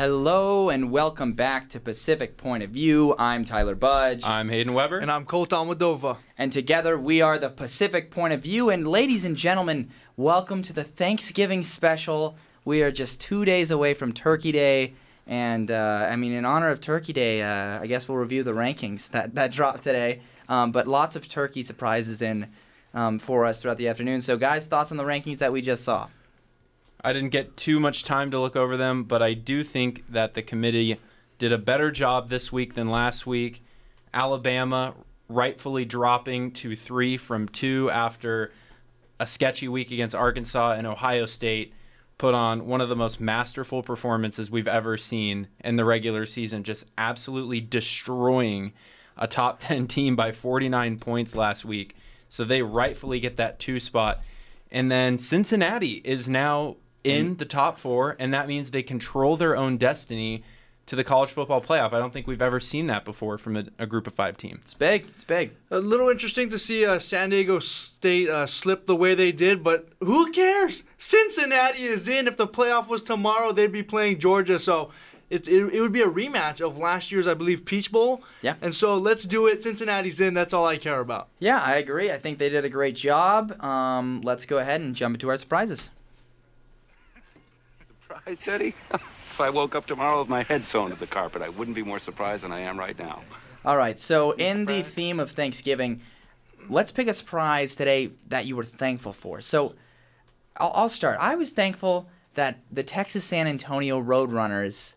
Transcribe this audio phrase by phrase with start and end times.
[0.00, 3.14] Hello and welcome back to Pacific Point of View.
[3.18, 4.24] I'm Tyler Budge.
[4.24, 4.98] I'm Hayden Weber.
[4.98, 6.16] And I'm Colt Almadova.
[6.38, 8.70] And together we are the Pacific Point of View.
[8.70, 12.38] And ladies and gentlemen, welcome to the Thanksgiving special.
[12.64, 14.94] We are just two days away from Turkey Day.
[15.26, 18.54] And uh, I mean, in honor of Turkey Day, uh, I guess we'll review the
[18.54, 20.22] rankings that, that dropped today.
[20.48, 22.48] Um, but lots of turkey surprises in
[22.94, 24.22] um, for us throughout the afternoon.
[24.22, 26.08] So, guys, thoughts on the rankings that we just saw?
[27.02, 30.34] I didn't get too much time to look over them, but I do think that
[30.34, 30.98] the committee
[31.38, 33.64] did a better job this week than last week.
[34.12, 34.94] Alabama
[35.28, 38.52] rightfully dropping to three from two after
[39.18, 41.72] a sketchy week against Arkansas and Ohio State
[42.18, 46.62] put on one of the most masterful performances we've ever seen in the regular season,
[46.62, 48.72] just absolutely destroying
[49.16, 51.96] a top 10 team by 49 points last week.
[52.28, 54.20] So they rightfully get that two spot.
[54.70, 59.56] And then Cincinnati is now in the top four, and that means they control their
[59.56, 60.42] own destiny
[60.86, 61.92] to the college football playoff.
[61.92, 64.58] I don't think we've ever seen that before from a, a group of five team.
[64.62, 65.06] It's big.
[65.14, 65.52] It's big.
[65.70, 69.62] A little interesting to see uh, San Diego State uh, slip the way they did,
[69.62, 70.82] but who cares?
[70.98, 72.26] Cincinnati is in.
[72.26, 74.58] If the playoff was tomorrow, they'd be playing Georgia.
[74.58, 74.90] So
[75.30, 78.24] it, it, it would be a rematch of last year's, I believe, Peach Bowl.
[78.42, 78.56] Yeah.
[78.60, 79.62] And so let's do it.
[79.62, 80.34] Cincinnati's in.
[80.34, 81.28] That's all I care about.
[81.38, 82.10] Yeah, I agree.
[82.10, 83.62] I think they did a great job.
[83.62, 85.88] Um, let's go ahead and jump into our surprises.
[88.10, 88.74] Surprised, Eddie?
[88.94, 91.84] if I woke up tomorrow with my head sewn to the carpet, I wouldn't be
[91.84, 93.22] more surprised than I am right now.
[93.64, 96.00] All right, so in the theme of Thanksgiving,
[96.68, 99.40] let's pick a surprise today that you were thankful for.
[99.40, 99.76] So
[100.56, 101.18] I'll, I'll start.
[101.20, 104.94] I was thankful that the Texas San Antonio Roadrunners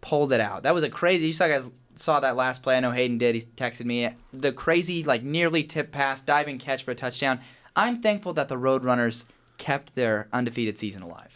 [0.00, 0.62] pulled it out.
[0.62, 1.26] That was a crazy.
[1.26, 2.76] You saw guys saw that last play.
[2.76, 3.34] I know Hayden did.
[3.34, 7.40] He texted me the crazy, like nearly tip pass, diving catch for a touchdown.
[7.74, 9.24] I'm thankful that the Roadrunners
[9.58, 11.33] kept their undefeated season alive.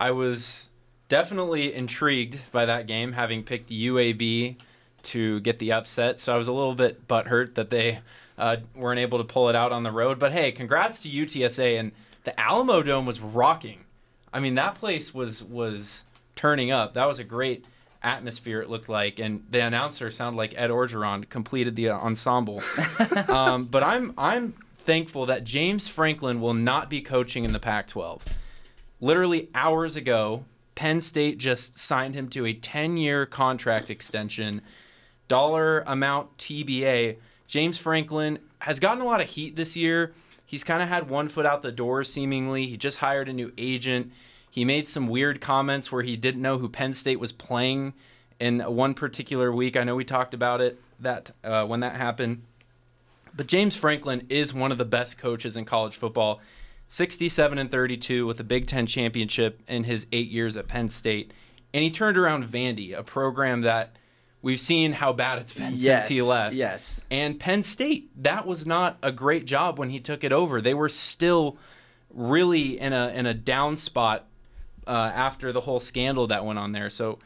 [0.00, 0.70] I was
[1.08, 4.56] definitely intrigued by that game, having picked UAB
[5.02, 6.18] to get the upset.
[6.18, 8.00] So I was a little bit butthurt that they
[8.38, 10.18] uh, weren't able to pull it out on the road.
[10.18, 11.92] But hey, congrats to UTSA and
[12.24, 13.84] the Alamodome was rocking.
[14.32, 16.94] I mean, that place was was turning up.
[16.94, 17.66] That was a great
[18.02, 18.62] atmosphere.
[18.62, 22.62] It looked like, and the announcer sounded like Ed Orgeron completed the ensemble.
[23.28, 28.20] um, but I'm I'm thankful that James Franklin will not be coaching in the Pac-12
[29.00, 30.44] literally hours ago,
[30.74, 34.62] Penn State just signed him to a 10 year contract extension,
[35.28, 37.16] dollar amount TBA.
[37.46, 40.12] James Franklin has gotten a lot of heat this year.
[40.46, 42.66] He's kind of had one foot out the door, seemingly.
[42.66, 44.12] He just hired a new agent.
[44.50, 47.92] He made some weird comments where he didn't know who Penn State was playing
[48.40, 49.76] in one particular week.
[49.76, 52.42] I know we talked about it that uh, when that happened.
[53.34, 56.40] But James Franklin is one of the best coaches in college football.
[56.90, 61.32] 67 and 32 with a Big Ten championship in his eight years at Penn State.
[61.72, 63.94] And he turned around Vandy, a program that
[64.42, 66.56] we've seen how bad it's been Yes, since he left.
[66.56, 67.00] yes.
[67.08, 70.60] And Penn State, that was not a great job when he took it over.
[70.60, 71.56] They were still
[72.12, 74.26] really in a in a down spot
[74.84, 76.90] uh, after the whole scandal that went on there.
[76.90, 77.20] So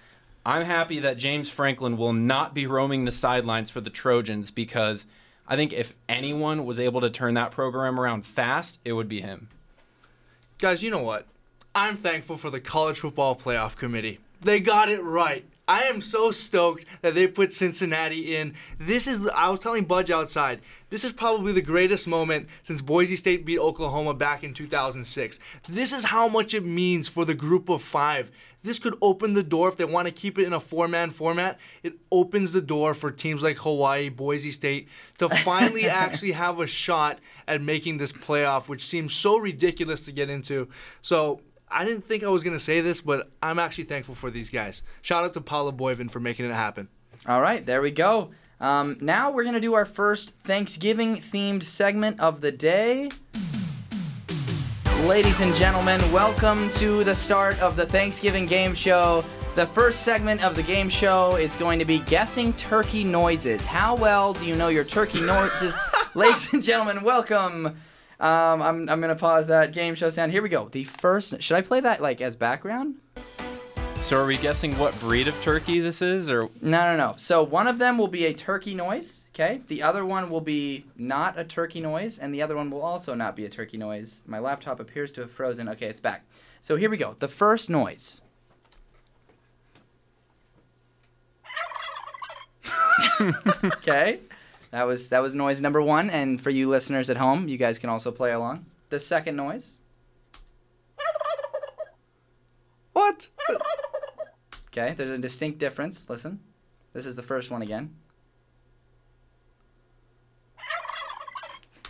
[0.44, 5.06] I'm happy that James Franklin will not be roaming the sidelines for the Trojans because
[5.46, 9.20] I think if anyone was able to turn that program around fast, it would be
[9.20, 9.48] him.
[10.58, 11.26] Guys, you know what?
[11.74, 14.20] I'm thankful for the College Football Playoff Committee.
[14.40, 15.44] They got it right.
[15.66, 18.54] I am so stoked that they put Cincinnati in.
[18.78, 20.60] This is, I was telling Budge outside,
[20.90, 25.40] this is probably the greatest moment since Boise State beat Oklahoma back in 2006.
[25.68, 28.30] This is how much it means for the group of five.
[28.64, 31.10] This could open the door if they want to keep it in a four man
[31.10, 31.60] format.
[31.82, 34.88] It opens the door for teams like Hawaii, Boise State
[35.18, 40.12] to finally actually have a shot at making this playoff, which seems so ridiculous to
[40.12, 40.68] get into.
[41.02, 44.30] So I didn't think I was going to say this, but I'm actually thankful for
[44.30, 44.82] these guys.
[45.02, 46.88] Shout out to Paola Boivin for making it happen.
[47.26, 48.30] All right, there we go.
[48.60, 53.10] Um, now we're going to do our first Thanksgiving themed segment of the day.
[55.02, 59.22] Ladies and gentlemen, welcome to the start of the Thanksgiving game show.
[59.54, 63.66] The first segment of the game show is going to be guessing turkey noises.
[63.66, 65.74] How well do you know your turkey noises?
[66.14, 67.66] Ladies and gentlemen, welcome.
[67.66, 70.32] Um, I'm, I'm going to pause that game show sound.
[70.32, 70.70] Here we go.
[70.70, 72.94] The first, should I play that like as background?
[74.04, 77.14] So are we guessing what breed of turkey this is or No, no, no.
[77.16, 79.62] So one of them will be a turkey noise, okay?
[79.68, 83.14] The other one will be not a turkey noise, and the other one will also
[83.14, 84.20] not be a turkey noise.
[84.26, 85.70] My laptop appears to have frozen.
[85.70, 86.26] Okay, it's back.
[86.60, 87.16] So here we go.
[87.18, 88.20] The first noise.
[93.64, 94.20] okay.
[94.70, 97.78] That was that was noise number 1 and for you listeners at home, you guys
[97.78, 98.66] can also play along.
[98.90, 99.78] The second noise.
[102.92, 103.28] What?
[104.76, 106.04] Okay, there's a distinct difference.
[106.08, 106.40] Listen,
[106.92, 107.94] this is the first one again.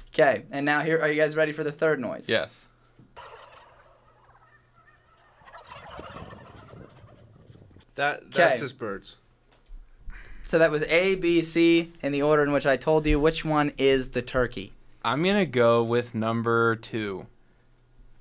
[0.08, 2.26] Okay, and now here, are you guys ready for the third noise?
[2.28, 2.68] Yes.
[7.94, 8.60] That that's Okay.
[8.60, 9.16] just birds.
[10.46, 13.18] So that was A, B, C in the order in which I told you.
[13.18, 14.72] Which one is the turkey?
[15.02, 17.26] I'm gonna go with number two.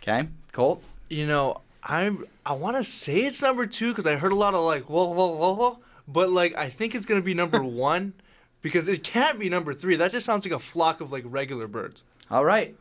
[0.01, 0.81] Okay, Colt.
[1.10, 4.53] You know, I'm I want to say it's number two because I heard a lot
[4.53, 8.13] of like whoa whoa whoa whoa, but like I think it's gonna be number one
[8.62, 9.95] because it can't be number three.
[9.97, 12.03] That just sounds like a flock of like regular birds.
[12.31, 12.75] All right.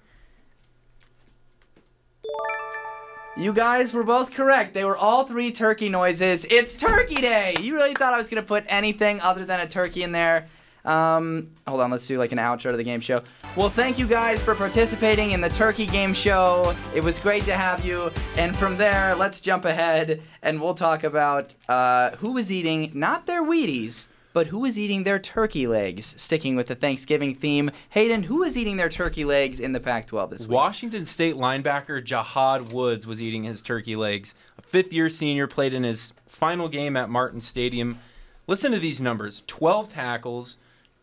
[3.37, 4.75] You guys were both correct.
[4.75, 6.44] They were all three turkey noises.
[6.50, 7.55] It's Turkey Day.
[7.60, 10.48] You really thought I was gonna put anything other than a turkey in there?
[10.84, 13.23] Um, hold on, let's do like an outro to the game show.
[13.56, 16.75] Well, thank you guys for participating in the Turkey Game Show.
[16.94, 18.11] It was great to have you.
[18.37, 23.26] And from there, let's jump ahead and we'll talk about uh, who was eating not
[23.26, 26.14] their Wheaties, but who was eating their turkey legs.
[26.17, 30.31] Sticking with the Thanksgiving theme, Hayden, who was eating their turkey legs in the Pac-12
[30.31, 30.50] this week?
[30.50, 34.34] Washington State linebacker Jahad Woods was eating his turkey legs.
[34.58, 37.99] A fifth year senior played in his final game at Martin Stadium.
[38.46, 40.56] Listen to these numbers 12 tackles,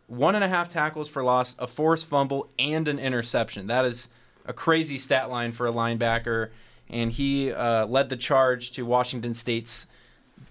[0.10, 3.68] one and a half tackles for loss, a forced fumble, and an interception.
[3.68, 4.10] That is
[4.46, 6.50] a crazy stat line for a linebacker.
[6.90, 9.86] And he uh, led the charge to Washington State's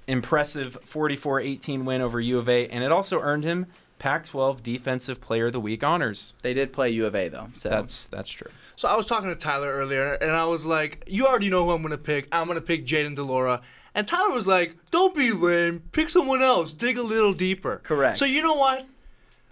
[0.06, 2.68] impressive 44 18 win over U of A.
[2.68, 3.66] And it also earned him
[3.98, 6.34] Pac 12 Defensive Player of the Week honors.
[6.42, 8.50] They did play U of A though, so That's, that's true.
[8.76, 11.72] So I was talking to Tyler earlier, and I was like, "You already know who
[11.72, 12.28] I'm gonna pick.
[12.30, 13.60] I'm gonna pick Jayden de Laura."
[13.92, 15.82] And Tyler was like, "Don't be lame.
[15.90, 16.72] Pick someone else.
[16.72, 18.18] Dig a little deeper." Correct.
[18.18, 18.86] So you know what?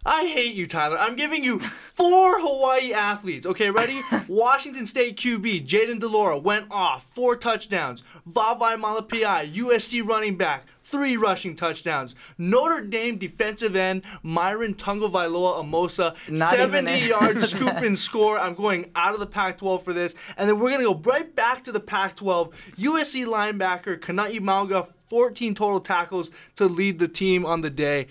[0.08, 0.96] I hate you, Tyler.
[0.98, 3.44] I'm giving you four Hawaii athletes.
[3.44, 4.00] Okay, ready?
[4.28, 8.04] Washington State QB Jayden de Laura went off, four touchdowns.
[8.30, 12.14] Vavae Malepeai, USC running back, three rushing touchdowns.
[12.38, 18.38] Notre Dame defensive end Myron Tagovailoa-Amosa, Not even 70 in- yard scoop and score.
[18.38, 21.64] I'm going out of the Pac-12 for this, and then we're gonna go right back
[21.64, 22.52] to the Pac-12.
[22.78, 28.06] USC linebacker Kanai Mauga, 14 total tackles to lead the team on the day.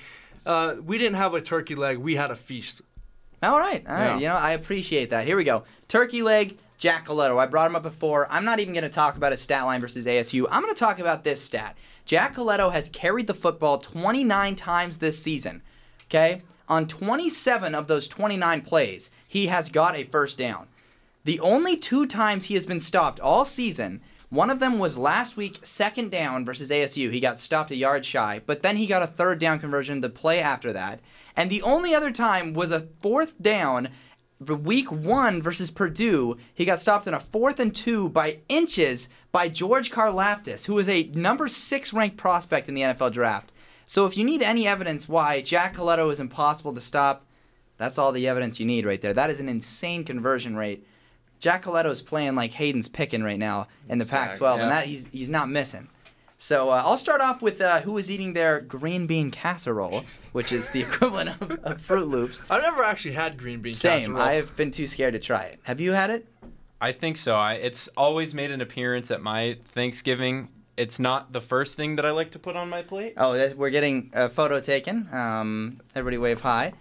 [0.45, 2.81] Uh, we didn't have a turkey leg; we had a feast.
[3.43, 4.05] All right, all right.
[4.05, 4.17] Yeah.
[4.17, 5.25] You know, I appreciate that.
[5.27, 5.63] Here we go.
[5.87, 7.37] Turkey leg, Jack Colletto.
[7.37, 8.31] I brought him up before.
[8.31, 10.47] I'm not even going to talk about his stat line versus ASU.
[10.49, 11.77] I'm going to talk about this stat.
[12.05, 15.61] Jack Colletto has carried the football 29 times this season.
[16.07, 16.43] Okay?
[16.67, 20.67] On 27 of those 29 plays, he has got a first down.
[21.23, 25.37] The only two times he has been stopped all season, one of them was last
[25.37, 27.11] week, second down versus ASU.
[27.11, 30.09] He got stopped a yard shy, but then he got a third down conversion the
[30.09, 30.99] play after that.
[31.35, 33.89] And the only other time was a fourth down,
[34.39, 36.37] week one versus Purdue.
[36.53, 40.89] He got stopped in a fourth and two by inches by George Karlaftis, who is
[40.89, 43.51] a number six ranked prospect in the NFL draft.
[43.85, 47.25] So if you need any evidence why Jack Colletto is impossible to stop,
[47.77, 49.13] that's all the evidence you need right there.
[49.13, 50.87] That is an insane conversion rate.
[51.39, 54.61] Jack Colletto is playing like Hayden's picking right now in the Exact- Pac-12, yeah.
[54.63, 55.87] and that he's he's not missing.
[56.37, 60.51] So uh, I'll start off with uh, who was eating their green bean casserole, which
[60.51, 62.41] is the equivalent of, of Froot Loops.
[62.49, 63.99] I've never actually had green bean Same.
[63.99, 64.21] casserole.
[64.21, 65.59] I've been too scared to try it.
[65.63, 66.27] Have you had it?
[66.81, 67.35] I think so.
[67.35, 70.49] I, it's always made an appearance at my Thanksgiving.
[70.77, 73.13] It's not the first thing that I like to put on my plate.
[73.15, 75.07] Oh, we're getting a photo taken.
[75.13, 76.73] Um, everybody wave hi.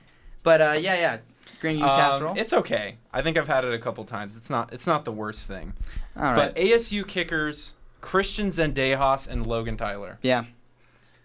[0.42, 1.18] But uh, yeah, yeah,
[1.60, 2.34] green Um, casserole.
[2.36, 2.96] it's okay.
[3.12, 4.36] I think I've had it a couple times.
[4.36, 4.72] It's not.
[4.72, 5.74] It's not the worst thing.
[6.16, 6.36] All right.
[6.36, 10.18] But ASU kickers Christian Zendejas and Logan Tyler.
[10.22, 10.44] yeah.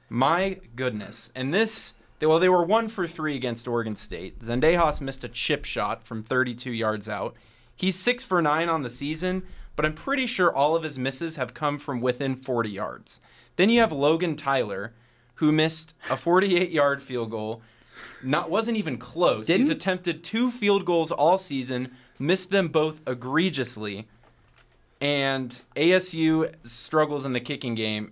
[0.09, 1.31] My goodness.
[1.35, 4.39] And this, they, well, they were one for three against Oregon State.
[4.39, 7.35] Zendejas missed a chip shot from 32 yards out.
[7.75, 9.43] He's six for nine on the season,
[9.75, 13.21] but I'm pretty sure all of his misses have come from within 40 yards.
[13.55, 14.93] Then you have Logan Tyler,
[15.35, 17.61] who missed a 48 yard field goal.
[18.23, 19.47] Not wasn't even close.
[19.47, 24.07] He's Didn't- attempted two field goals all season, missed them both egregiously
[25.01, 28.11] and ASU struggles in the kicking game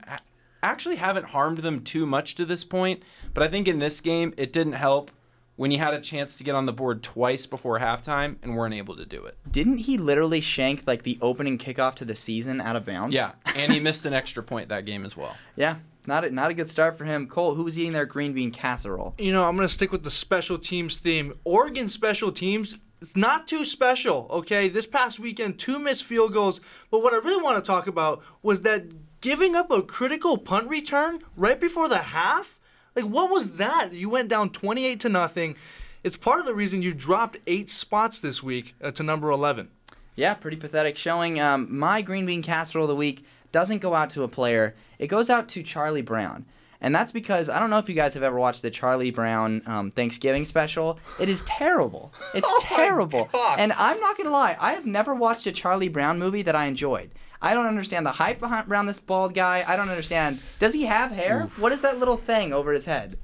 [0.63, 3.03] actually haven't harmed them too much to this point,
[3.34, 5.12] but I think in this game it didn't help
[5.56, 8.74] when you had a chance to get on the board twice before halftime and weren't
[8.74, 9.38] able to do it.
[9.51, 13.13] Didn't he literally shank like the opening kickoff to the season out of bounds?
[13.13, 15.36] Yeah, and he missed an extra point that game as well.
[15.56, 15.75] Yeah.
[16.08, 17.28] Not a, not a good start for him.
[17.28, 19.14] Cole, who was eating their green bean casserole?
[19.20, 21.34] you know, I'm gonna stick with the special teams theme.
[21.44, 24.70] Oregon special teams, it's not too special, okay?
[24.70, 26.62] This past weekend, two missed field goals.
[26.90, 28.86] But what I really want to talk about was that
[29.22, 32.58] giving up a critical punt return right before the half.
[32.96, 33.94] Like, what was that?
[33.94, 35.56] You went down 28 to nothing.
[36.04, 39.70] It's part of the reason you dropped eight spots this week uh, to number 11.
[40.16, 41.40] Yeah, pretty pathetic showing.
[41.40, 44.75] Um, my green bean casserole of the week, doesn't go out to a player.
[45.00, 46.46] It goes out to Charlie Brown.
[46.80, 49.63] And that's because I don't know if you guys have ever watched the Charlie Brown
[49.66, 51.00] um, Thanksgiving special.
[51.20, 52.13] It is terrible.
[52.36, 53.30] It's Oh terrible.
[53.58, 56.66] And I'm not gonna lie, I have never watched a Charlie Brown movie that I
[56.66, 57.10] enjoyed.
[57.42, 59.63] I don't understand the hype behind around this bald guy.
[59.68, 60.39] I don't understand.
[60.60, 61.50] Does he have hair?
[61.58, 63.18] What is that little thing over his head?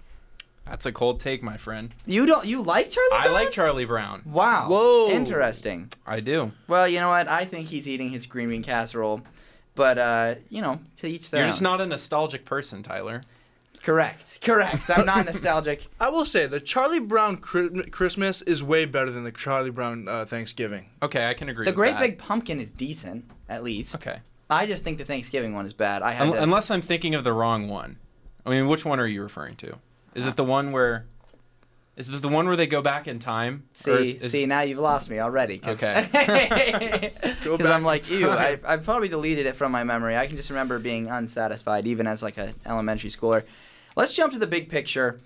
[0.65, 1.93] That's a cold take, my friend.
[2.05, 2.45] You don't.
[2.45, 3.09] You like Charlie?
[3.09, 3.27] Brown?
[3.27, 4.21] I like Charlie Brown.
[4.25, 4.69] Wow.
[4.69, 5.09] Whoa.
[5.09, 5.91] Interesting.
[6.07, 6.51] I do.
[6.67, 7.27] Well, you know what?
[7.27, 9.21] I think he's eating his green bean casserole,
[9.75, 13.21] but uh, you know, to each their You're just not a nostalgic person, Tyler.
[13.81, 14.41] correct.
[14.41, 14.89] Correct.
[14.89, 15.87] I'm not nostalgic.
[15.99, 20.07] I will say the Charlie Brown Chri- Christmas is way better than the Charlie Brown
[20.07, 20.89] uh, Thanksgiving.
[21.01, 21.65] Okay, I can agree.
[21.65, 21.99] The with Great that.
[22.01, 23.95] Big Pumpkin is decent, at least.
[23.95, 24.19] Okay.
[24.49, 26.01] I just think the Thanksgiving one is bad.
[26.01, 27.97] I had Un- to, unless I'm thinking of the wrong one.
[28.45, 29.77] I mean, which one are you referring to?
[30.15, 31.05] Is it the one where?
[31.95, 33.63] Is it the one where they go back in time?
[33.87, 34.15] Or is- see.
[34.17, 35.61] is- see, now you've lost me already.
[35.65, 37.11] Okay.
[37.43, 38.29] Go Because I'm like in you.
[38.31, 40.17] I, I've probably deleted it from my memory.
[40.17, 43.43] I can just remember being unsatisfied, even as like an elementary schooler.
[43.95, 45.19] Let's jump to the big picture,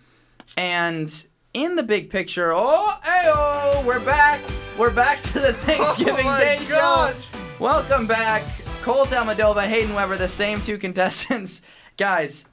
[0.57, 4.41] and in the big picture, oh, ayo, we're back.
[4.77, 7.13] We're back to the oh Thanksgiving Oh Day gosh.
[7.15, 7.39] show.
[7.59, 8.43] Welcome back,
[8.81, 11.61] Colt Almadova, Hayden Weber, the same two contestants.
[11.97, 12.43] Guys,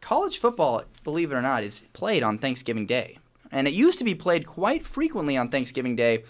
[0.00, 3.18] college football, believe it or not, is played on Thanksgiving Day.
[3.54, 6.24] And it used to be played quite frequently on Thanksgiving Day.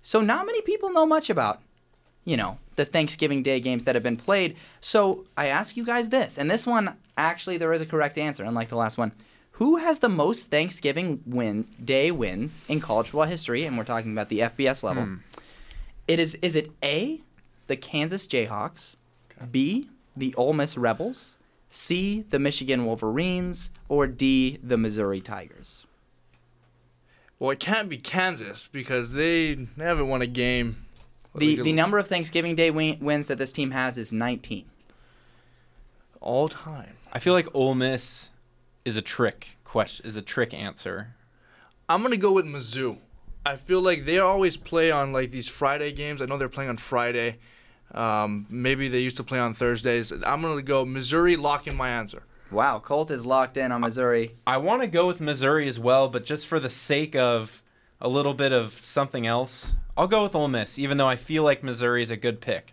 [0.00, 1.60] So not many people know much about,
[2.24, 4.56] you know, the Thanksgiving Day games that have been played.
[4.80, 8.44] So I ask you guys this, and this one actually there is a correct answer,
[8.44, 9.12] unlike the last one.
[9.52, 13.66] Who has the most Thanksgiving win day wins in college football history?
[13.66, 15.04] And we're talking about the FBS level.
[15.04, 15.16] Hmm.
[16.08, 17.20] It is is it A,
[17.66, 18.94] the Kansas Jayhawks,
[19.50, 21.36] B, the Ole Miss Rebels,
[21.68, 25.84] C, the Michigan Wolverines, or D, the Missouri Tigers?
[27.40, 30.84] Well, it can't be Kansas because they, they haven't won a game.
[31.34, 34.66] The Like, the number of Thanksgiving Day win- wins that this team has is 19.
[36.20, 36.96] all time.
[37.12, 38.28] I feel like Ole Miss
[38.84, 40.06] is a trick question.
[40.06, 41.14] Is a trick answer.
[41.88, 42.98] I'm gonna go with Mizzou.
[43.46, 46.20] I feel like they always play on like these Friday games.
[46.20, 47.38] I know they're playing on Friday.
[47.94, 50.12] Um, maybe they used to play on Thursdays.
[50.12, 51.36] I'm gonna go Missouri.
[51.36, 52.22] Lock in my answer.
[52.50, 54.36] Wow, Colt is locked in on Missouri.
[54.46, 57.62] I want to go with Missouri as well, but just for the sake of
[58.00, 61.42] a little bit of something else, I'll go with Ole Miss, even though I feel
[61.42, 62.72] like Missouri is a good pick.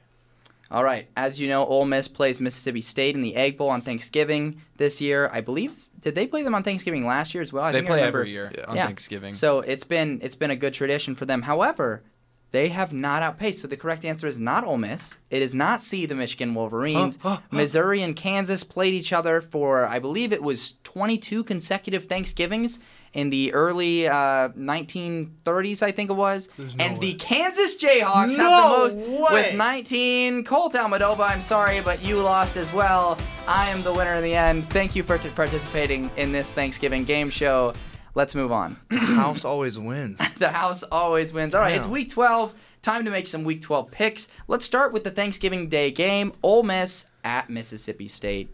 [0.69, 3.79] All right, as you know, Ole Miss plays Mississippi State in the Egg Bowl on
[3.81, 5.29] Thanksgiving this year.
[5.31, 7.63] I believe did they play them on Thanksgiving last year as well?
[7.63, 8.85] I they play every year on Yeah.
[8.85, 9.33] Thanksgiving.
[9.33, 11.41] So it's been it's been a good tradition for them.
[11.41, 12.03] However,
[12.51, 13.61] they have not outpaced.
[13.61, 15.15] So the correct answer is not Ole Miss.
[15.29, 17.17] It is not C, the Michigan Wolverines.
[17.51, 22.79] Missouri and Kansas played each other for I believe it was 22 consecutive Thanksgivings
[23.13, 26.49] in the early uh, 1930s, I think it was.
[26.57, 26.99] No and way.
[26.99, 29.27] the Kansas Jayhawks have the most way.
[29.31, 30.43] with 19.
[30.43, 33.17] Colt Almadova, I'm sorry, but you lost as well.
[33.47, 34.69] I am the winner in the end.
[34.69, 37.73] Thank you for t- participating in this Thanksgiving game show.
[38.17, 38.77] Let's move on.
[38.89, 40.19] The house always wins.
[40.39, 41.53] the house always wins.
[41.53, 42.51] All right, it's week 12.
[42.81, 44.27] Time to make some week 12 picks.
[44.47, 46.33] Let's start with the Thanksgiving Day game.
[46.41, 48.49] Ole Miss at Mississippi State.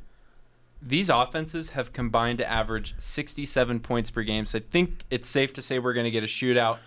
[0.81, 5.53] These offenses have combined to average 67 points per game, so I think it's safe
[5.53, 6.79] to say we're going to get a shootout.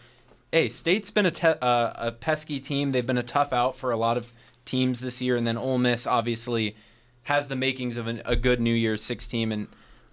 [0.53, 2.91] Hey, State's been a, te- uh, a pesky team.
[2.91, 4.31] They've been a tough out for a lot of
[4.67, 6.77] teams this year, and then Ole Miss obviously
[7.23, 9.51] has the makings of an, a good New Year's Six team.
[9.51, 9.67] And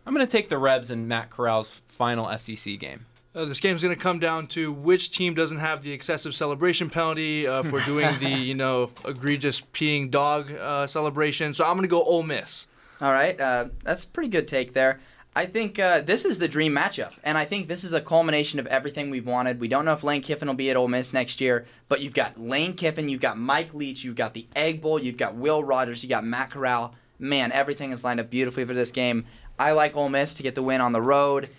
[0.05, 3.05] I'm going to take the Rebs and Matt Corral's final SEC game.
[3.35, 6.89] Uh, this game's going to come down to which team doesn't have the excessive celebration
[6.89, 11.53] penalty uh, for doing the you know egregious peeing dog uh, celebration.
[11.53, 12.67] So I'm going to go Ole Miss.
[13.01, 14.99] All right, uh, that's a pretty good take there.
[15.35, 18.59] I think uh, this is the dream matchup, and I think this is a culmination
[18.59, 19.59] of everything we've wanted.
[19.59, 22.13] We don't know if Lane Kiffin will be at Ole Miss next year, but you've
[22.13, 25.63] got Lane Kiffin, you've got Mike Leach, you've got the Egg Bowl, you've got Will
[25.63, 26.93] Rogers, you got Matt Corral.
[27.17, 29.25] Man, everything is lined up beautifully for this game.
[29.57, 31.49] I like Ole Miss to get the win on the road,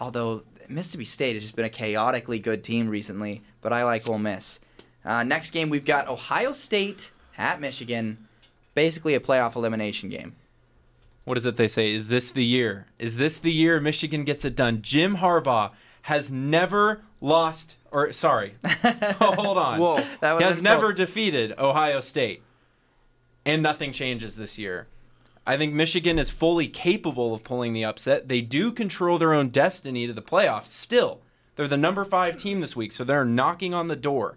[0.00, 4.18] although Mississippi State has just been a chaotically good team recently, but I like Ole
[4.18, 4.58] Miss.
[5.04, 8.28] Uh, next game, we've got Ohio State at Michigan,
[8.74, 10.34] basically a playoff elimination game.
[11.24, 11.92] What is it they say?
[11.92, 12.86] Is this the year?
[12.98, 14.82] Is this the year Michigan gets it done?
[14.82, 15.70] Jim Harbaugh
[16.02, 18.54] has never lost, or sorry,
[18.84, 19.78] oh, hold on.
[19.78, 20.04] Whoa.
[20.20, 20.96] That he has never cool.
[20.96, 22.42] defeated Ohio State,
[23.44, 24.88] and nothing changes this year.
[25.46, 28.28] I think Michigan is fully capable of pulling the upset.
[28.28, 30.66] They do control their own destiny to the playoffs.
[30.66, 31.20] Still,
[31.56, 34.36] they're the number five team this week, so they're knocking on the door.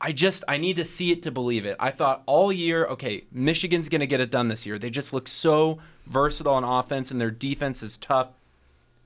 [0.00, 1.76] I just I need to see it to believe it.
[1.80, 4.78] I thought all year, okay, Michigan's going to get it done this year.
[4.78, 8.28] They just look so versatile on offense and their defense is tough.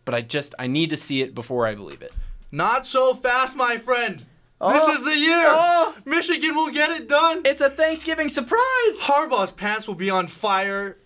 [0.05, 2.13] But I just I need to see it before I believe it.
[2.51, 4.25] Not so fast, my friend.
[4.61, 4.73] Oh.
[4.73, 5.45] This is the year.
[5.47, 5.95] Oh.
[6.05, 7.43] Michigan will get it done.
[7.45, 8.99] It's a Thanksgiving surprise.
[9.01, 10.99] Harbaugh's pants will be on fire,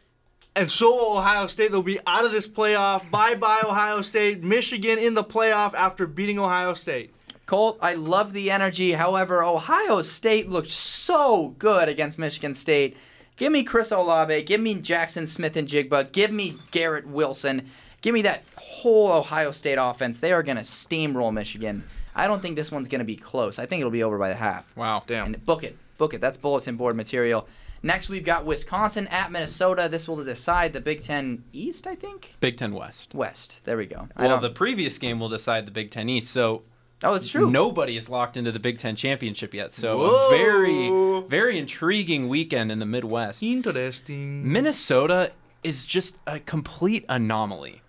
[0.57, 1.71] and so will Ohio State.
[1.71, 3.11] They'll be out of this playoff.
[3.11, 4.43] Bye bye, Ohio State.
[4.43, 7.15] Michigan in the playoff after beating Ohio State.
[7.45, 8.93] Colt, I love the energy.
[8.93, 12.97] However, Ohio State looked so good against Michigan State.
[13.37, 14.43] Give me Chris Olave.
[14.45, 16.13] Give me Jaxon Smith-Njigba.
[16.13, 17.69] Give me Garrett Wilson.
[18.01, 20.21] Give me that whole Ohio State offense.
[20.21, 21.85] They are going to steamroll Michigan.
[22.15, 23.59] I don't think this one's going to be close.
[23.59, 24.65] I think it'll be over by the half.
[24.77, 25.03] Wow.
[25.07, 25.27] Damn.
[25.27, 25.77] And book it.
[25.99, 26.21] Book it.
[26.21, 27.49] That's bulletin board material.
[27.85, 29.89] Next, we've got Wisconsin at Minnesota.
[29.91, 32.37] This will decide the Big Ten East, I think?
[32.39, 33.13] Big Ten West.
[33.13, 33.61] West.
[33.65, 34.09] There we go.
[34.17, 36.29] Well, the previous game will decide the Big Ten East.
[36.29, 36.63] So
[37.03, 37.51] oh, it's true.
[37.51, 39.73] nobody is locked into the Big Ten championship yet.
[39.73, 40.29] So Whoa.
[40.29, 43.43] a very, very intriguing weekend in the Midwest.
[43.43, 44.51] Interesting.
[44.51, 45.33] Minnesota
[45.65, 47.83] is just a complete anomaly.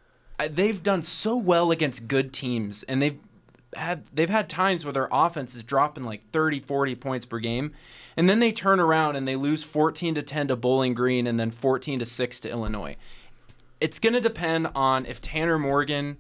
[0.50, 3.20] They've done so well against good teams, and they've
[3.76, 7.72] had they've had times where their offense is dropping like 30, 40 points per game,
[8.18, 11.40] and then they turn around and they lose 14 to 10 to Bowling Green and
[11.40, 12.96] then 14 to 6 to Illinois.
[13.82, 16.18] It's going to depend on if Tanner Morgan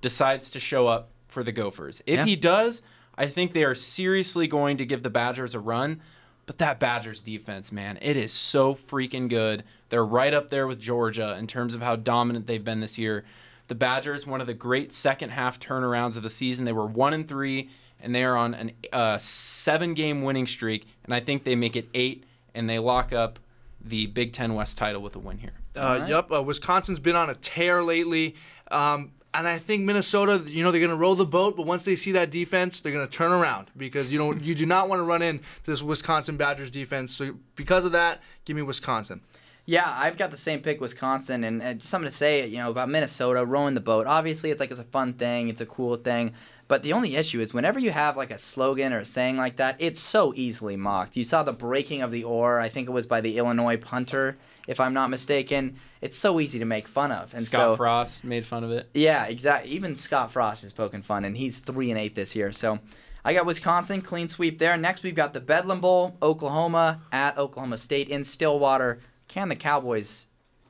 [0.00, 2.02] decides to show up for the Gophers.
[2.06, 2.24] If Yeah.
[2.24, 2.82] he does,
[3.16, 6.00] I think they are seriously going to give the Badgers a run.
[6.46, 9.64] But that Badgers defense, man, it is so freaking good.
[9.88, 13.24] They're right up there with Georgia in terms of how dominant they've been this year.
[13.68, 16.64] The Badgers, one of the great second half turnarounds of the season.
[16.64, 20.86] They were one and three, and they are on an uh, seven game winning streak.
[21.04, 23.38] And I think they make it eight, and they lock up
[23.80, 25.52] the Big Ten West title with a win here.
[25.76, 26.08] Uh, Alright.
[26.08, 28.34] Yep, uh, Wisconsin's been on a tear lately.
[28.70, 31.84] Um, and I think Minnesota, you know, they're going to roll the boat, but once
[31.84, 34.88] they see that defense, they're going to turn around because you know you do not
[34.88, 37.16] want to run into this Wisconsin Badgers defense.
[37.16, 39.22] So because of that, give me Wisconsin.
[39.66, 42.70] Yeah, I've got the same pick, Wisconsin, and, and just something to say, you know,
[42.70, 44.06] about Minnesota rowing the boat.
[44.06, 46.34] Obviously, it's like it's a fun thing, it's a cool thing,
[46.68, 49.56] but the only issue is whenever you have like a slogan or a saying like
[49.56, 51.16] that, it's so easily mocked.
[51.16, 52.60] You saw the breaking of the oar.
[52.60, 54.36] I think it was by the Illinois punter,
[54.68, 55.76] if I'm not mistaken.
[56.02, 58.90] It's so easy to make fun of, and Scott so Frost made fun of it.
[58.92, 59.70] yeah, exactly.
[59.70, 62.52] Even Scott Frost is poking fun, and he's three and eight this year.
[62.52, 62.78] So
[63.24, 64.76] I got Wisconsin clean sweep there.
[64.76, 69.00] Next, we've got the Bedlam Bowl, Oklahoma at Oklahoma State in Stillwater.
[69.34, 70.26] Can the Cowboys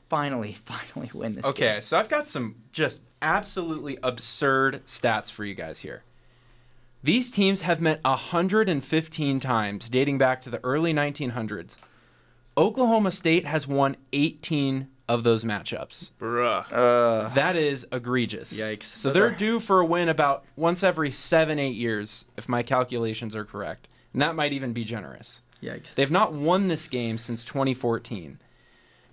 [0.09, 1.45] finally, finally win this?
[1.45, 1.81] Okay, game?
[1.83, 6.03] so I've got some just absolutely absurd stats for you guys here.
[7.03, 11.77] These teams have met 115 times dating back to the early 1900s.
[12.57, 16.13] Oklahoma State has won 18 of those matchups.
[16.19, 16.65] Bruh.
[16.73, 18.59] Uh, That is egregious.
[18.59, 18.85] Yikes.
[18.85, 22.49] So Those they're are- due for a win about once every seven, eight years, if
[22.49, 23.89] my calculations are correct.
[24.15, 25.43] And that might even be generous.
[25.63, 25.95] yikes.
[25.95, 28.39] They've not won this game since 2014.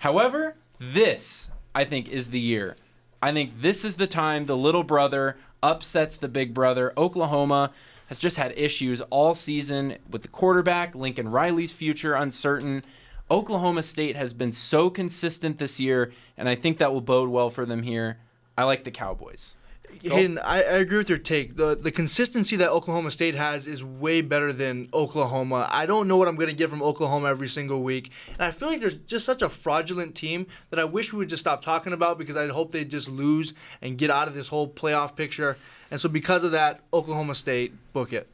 [0.02, 2.76] However, this, I think, is the year.
[3.22, 6.92] I think this is the time the little brother upsets the big brother.
[6.98, 7.72] Oklahoma
[8.08, 12.84] has just had issues all season with the quarterback, Lincoln Riley's future uncertain.
[13.30, 17.52] Oklahoma State has been so consistent this year, and I think that will bode well
[17.52, 18.18] for them here.
[18.58, 19.56] I like the Cowboys.
[20.02, 21.56] Hayden, I, I agree with your take.
[21.56, 25.68] The the consistency that Oklahoma State has is way better than Oklahoma.
[25.70, 28.12] I don't know what I'm going to get from Oklahoma every single week.
[28.34, 31.30] And I feel like there's just such a fraudulent team that I wish we would
[31.30, 34.48] just stop talking about because I hope they just lose and get out of this
[34.48, 35.58] whole playoff picture.
[35.90, 38.28] And so because of that, Oklahoma State, book it.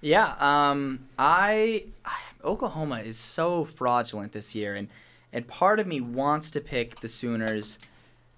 [0.00, 4.88] Yeah, um, I, I Oklahoma is so fraudulent this year, and
[5.32, 7.78] and part of me wants to pick the Sooners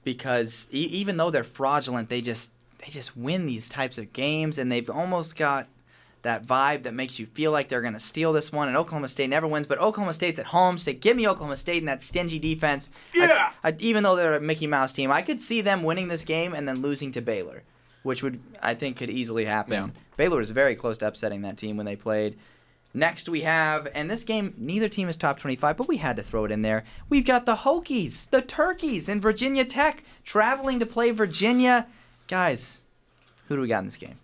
[0.07, 4.57] because e- even though they're fraudulent, they just they just win these types of games,
[4.57, 5.67] and they've almost got
[6.23, 8.69] that vibe that makes you feel like they're going to steal this one.
[8.69, 11.79] And Oklahoma State never wins, but Oklahoma State's at home, so give me Oklahoma State
[11.79, 12.89] and that stingy defense.
[13.15, 13.51] I- Yeah!
[13.65, 16.55] I, even though they're a Mickey Mouse team, I could see them winning this game
[16.55, 17.63] and then losing to Baylor,
[18.05, 19.73] which would I think could easily happen.
[19.73, 19.89] Yeah.
[20.17, 22.39] Baylor was very close to upsetting that team when they played.
[22.97, 26.23] Next we have, and this game neither team is top 25, but we had to
[26.23, 26.83] throw it in there.
[27.11, 31.87] We've got the Hokies, the Turkeys, and Virginia Tech traveling to play Virginia.
[32.27, 32.81] Guys,
[33.49, 34.19] who do we got in this game?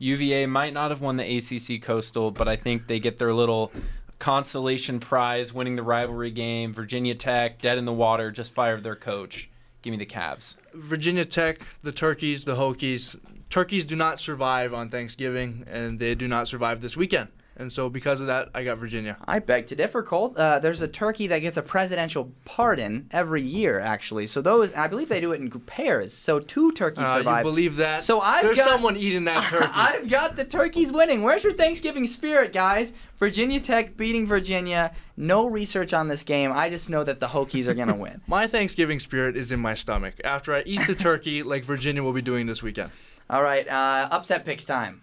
[0.00, 3.72] UVA might not have won the ACC Coastal, but I think they get their little
[4.18, 6.74] consolation prize winning the rivalry game.
[6.74, 9.48] Virginia Tech, dead in the water, just fired their coach.
[9.80, 10.56] Give me the Cavs.
[10.74, 13.18] Virginia Tech, the Turkeys, the Hokies.
[13.48, 17.28] Turkeys do not survive on Thanksgiving, and they do not survive this weekend.
[17.60, 19.18] And so because of that, I got Virginia.
[19.28, 20.34] I beg to differ, Colt.
[20.34, 24.28] Uh, there's a turkey that gets a presidential pardon every year, actually.
[24.28, 26.14] So those, I believe they do it in pairs.
[26.14, 28.02] So two turkeys Uh, you believe that?
[28.02, 29.66] So I've There's got- someone eating that turkey.
[29.74, 31.22] I've got the turkeys winning.
[31.22, 32.94] Where's your Thanksgiving spirit, guys?
[33.18, 34.92] Virginia Tech beating Virginia.
[35.18, 36.52] No research on this game.
[36.52, 38.22] I just know that the Hokies are gonna win.
[38.26, 42.14] My Thanksgiving spirit is in my stomach after I eat the turkey like Virginia will
[42.14, 42.90] be doing this weekend.
[43.28, 45.02] All right, uh, upset picks time.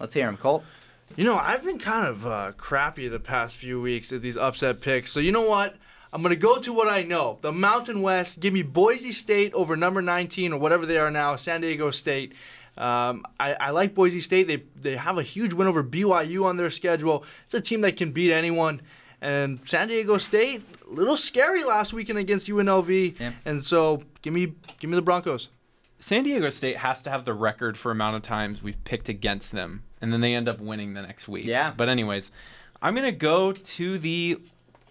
[0.00, 0.64] Let's hear them, Colt.
[1.16, 4.80] You know, I've been kind of uh, crappy the past few weeks at these upset
[4.80, 5.12] picks.
[5.12, 5.76] So you know what?
[6.12, 7.38] I'm gonna go to what I know.
[7.42, 8.40] The Mountain West.
[8.40, 12.34] Give me Boise State over number 19 or whatever they are now, San Diego State.
[12.76, 14.46] Um, I, I like Boise State.
[14.46, 17.24] They they have a huge win over BYU on their schedule.
[17.46, 18.80] It's a team that can beat anyone.
[19.20, 23.18] And San Diego State, a little scary last weekend against UNLV.
[23.18, 23.32] Yeah.
[23.44, 25.48] And so give me give me the Broncos.
[26.04, 29.52] San Diego State has to have the record for amount of times we've picked against
[29.52, 31.46] them, and then they end up winning the next week.
[31.46, 31.72] Yeah.
[31.74, 32.30] But anyways,
[32.82, 34.38] I'm gonna go to the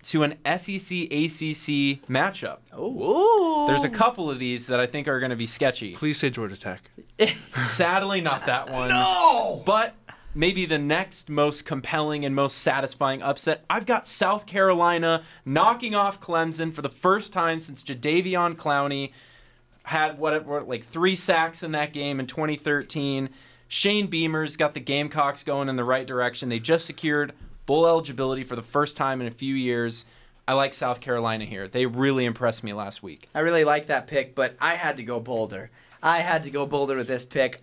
[0.05, 2.61] to an SEC ACC matchup.
[2.73, 5.93] Oh, There's a couple of these that I think are gonna be sketchy.
[5.93, 6.89] Please say Georgia Tech.
[7.61, 8.89] Sadly, not that one.
[8.89, 9.61] No.
[9.67, 9.93] But
[10.33, 13.65] maybe the next most compelling and most satisfying upset.
[13.69, 19.11] I've got South Carolina knocking off Clemson for the first time since Jadeveon Clowney
[19.83, 23.29] had whatever like three sacks in that game in 2013.
[23.67, 26.49] Shane Beamer's got the Gamecocks going in the right direction.
[26.49, 27.33] They just secured
[27.65, 30.05] bowl eligibility for the first time in a few years.
[30.47, 31.67] I like South Carolina here.
[31.67, 33.29] They really impressed me last week.
[33.33, 35.69] I really like that pick, but I had to go bolder.
[36.01, 37.61] I had to go bolder with this pick.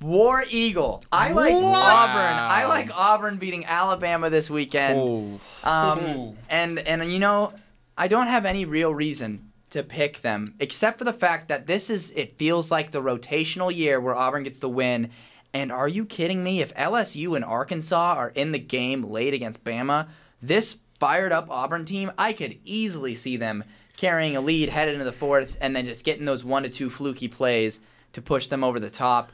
[0.00, 1.04] War Eagle.
[1.12, 1.54] I like?
[1.54, 2.38] Auburn.
[2.50, 5.40] I like Auburn beating Alabama this weekend.
[5.62, 7.52] Um, and and you know,
[7.96, 11.90] I don't have any real reason to pick them except for the fact that this
[11.90, 15.10] is it feels like the rotational year where Auburn gets the win.
[15.54, 16.60] And are you kidding me?
[16.60, 20.08] If LSU and Arkansas are in the game late against Bama,
[20.42, 23.64] this fired up Auburn team, I could easily see them
[23.96, 26.90] carrying a lead headed into the fourth and then just getting those one to two
[26.90, 27.80] fluky plays
[28.12, 29.32] to push them over the top.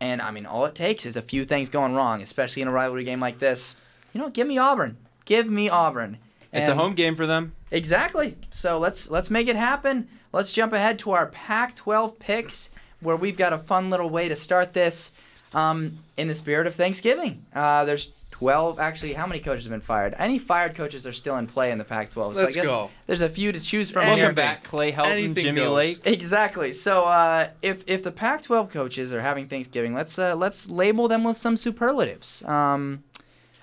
[0.00, 2.72] And I mean, all it takes is a few things going wrong, especially in a
[2.72, 3.76] rivalry game like this.
[4.12, 4.96] You know, give me Auburn.
[5.24, 6.18] Give me Auburn.
[6.52, 7.55] It's a home game for them.
[7.70, 8.36] Exactly.
[8.50, 10.08] So let's let's make it happen.
[10.32, 14.36] Let's jump ahead to our Pac-12 picks, where we've got a fun little way to
[14.36, 15.10] start this.
[15.54, 18.78] Um, in the spirit of Thanksgiving, uh, there's 12.
[18.78, 20.14] Actually, how many coaches have been fired?
[20.18, 22.34] Any fired coaches are still in play in the Pac-12.
[22.34, 22.90] so Let's guess go.
[23.06, 24.06] There's a few to choose from.
[24.06, 25.74] Welcome back, Clay Helton, Anything Jimmy goes.
[25.74, 26.00] Lake.
[26.04, 26.72] Exactly.
[26.72, 31.24] So uh, if if the Pac-12 coaches are having Thanksgiving, let's uh, let's label them
[31.24, 32.42] with some superlatives.
[32.44, 33.02] Um,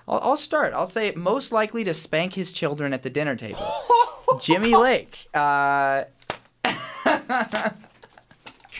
[0.08, 0.72] I'll, I'll start.
[0.74, 3.66] I'll say most likely to spank his children at the dinner table.
[4.40, 5.26] Jimmy Lake.
[5.34, 6.04] Uh,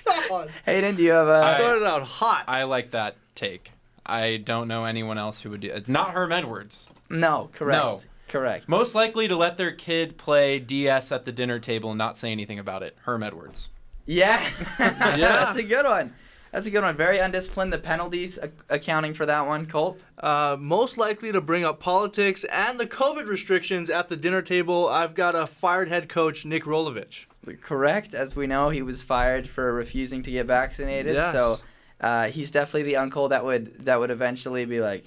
[0.04, 0.50] God.
[0.66, 1.54] Hayden, do you have a?
[1.54, 2.44] Started out hot.
[2.48, 3.70] I like that take.
[4.04, 5.76] I don't know anyone else who would do it.
[5.76, 6.88] It's not Herm Edwards.
[7.08, 7.82] no, correct.
[7.82, 8.00] No.
[8.28, 8.68] Correct.
[8.68, 12.32] Most likely to let their kid play DS at the dinner table and not say
[12.32, 12.96] anything about it.
[13.02, 13.68] Herm Edwards.
[14.06, 14.42] Yeah,
[14.78, 15.16] Yeah.
[15.18, 16.14] That's a good one.
[16.54, 16.96] That's a good one.
[16.96, 17.72] Very undisciplined.
[17.72, 19.98] The penalties ac- accounting for that one, Colt.
[20.16, 24.88] Uh, most likely to bring up politics and the COVID restrictions at the dinner table,
[24.88, 27.26] I've got a fired head coach, Nick Rolovich.
[27.60, 28.14] Correct.
[28.14, 31.16] As we know, he was fired for refusing to get vaccinated.
[31.16, 31.32] Yes.
[31.32, 31.58] So
[32.00, 35.04] uh, he's definitely the uncle that would that would eventually be like,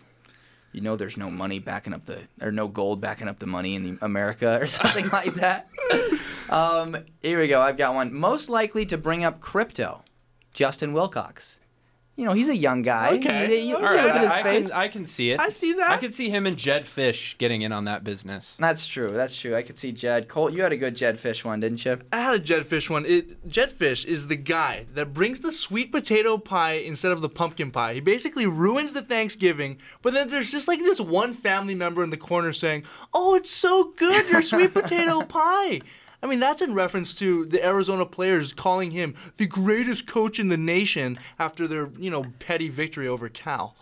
[0.74, 3.76] you know, there's no money backing up the or no gold backing up the money
[3.76, 5.70] in the America or something like that.
[6.50, 7.60] Um, here we go.
[7.60, 8.14] I've got one.
[8.14, 10.02] Most likely to bring up crypto,
[10.58, 11.60] Justin Wilcox.
[12.16, 13.10] You know, he's a young guy.
[13.18, 13.62] Okay.
[13.62, 14.06] You, you- All you right.
[14.06, 14.68] look at his I, face.
[14.70, 15.40] can, I can see it.
[15.40, 15.92] I see that.
[15.92, 18.58] I could see him and Jedd Fisch getting in on that business.
[18.60, 19.12] That's true.
[19.12, 19.56] That's true.
[19.56, 20.28] I could see Jedd.
[20.28, 22.00] Colt, you had a good Jedd Fisch one, didn't you?
[22.12, 23.06] I had a Jedd Fisch one.
[23.06, 27.30] It, Jedd Fisch is the guy that brings the sweet potato pie instead of the
[27.30, 27.94] pumpkin pie.
[27.94, 32.10] He basically ruins the Thanksgiving, but then there's just like this one family member in
[32.10, 32.82] the corner saying,
[33.14, 35.82] "Oh, it's so good, your sweet potato pie."
[36.22, 40.50] I mean, that's in reference to the Arizona players calling him the greatest coach in
[40.50, 43.76] the nation after their, you know, petty victory over Cal.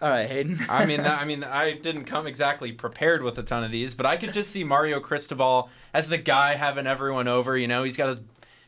[0.00, 0.58] All right, Hayden.
[0.68, 4.04] I mean, I mean, I didn't come exactly prepared with a ton of these, but
[4.04, 7.56] I could just see Mario Cristobal as the guy having everyone over.
[7.56, 8.18] You know, he's got his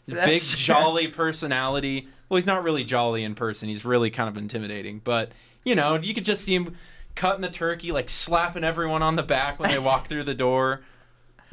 [0.06, 0.56] big, true.
[0.58, 2.08] jolly personality.
[2.28, 3.68] Well, he's not really jolly in person.
[3.68, 5.00] He's really kind of intimidating.
[5.02, 5.32] But
[5.64, 6.76] you know, you could just see him
[7.16, 10.82] cutting the turkey, like slapping everyone on the back when they walk through the door.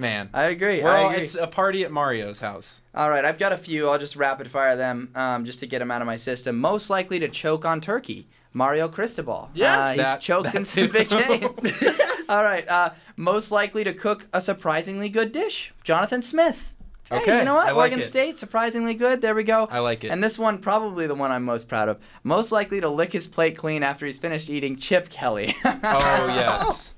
[0.02, 0.82] Man, I agree.
[0.82, 1.22] we're I all, agree.
[1.24, 2.82] it's a party at Mario's house.
[2.96, 3.88] All right, I've got a few.
[3.90, 6.60] I'll just rapid fire them um, just to get them out of my system.
[6.60, 9.50] Most likely to choke on turkey, Mario Cristobal.
[9.54, 9.78] Yes.
[9.78, 10.92] uh, he's That- choked in some too.
[10.92, 11.10] big
[11.64, 11.84] games.
[12.30, 16.74] All right, uh, most likely to cook a surprisingly good dish, Jonathan Smith.
[17.10, 17.68] Hey, Okay, you know what?
[17.68, 18.06] I like Oregon it.
[18.06, 19.20] State, surprisingly good.
[19.22, 19.68] There we go.
[19.70, 20.12] I like it.
[20.12, 22.00] And this one, probably the one I'm most proud of.
[22.24, 25.54] Most likely to lick his plate clean after he's finished eating Chip Kelly.
[25.66, 26.96] oh yes,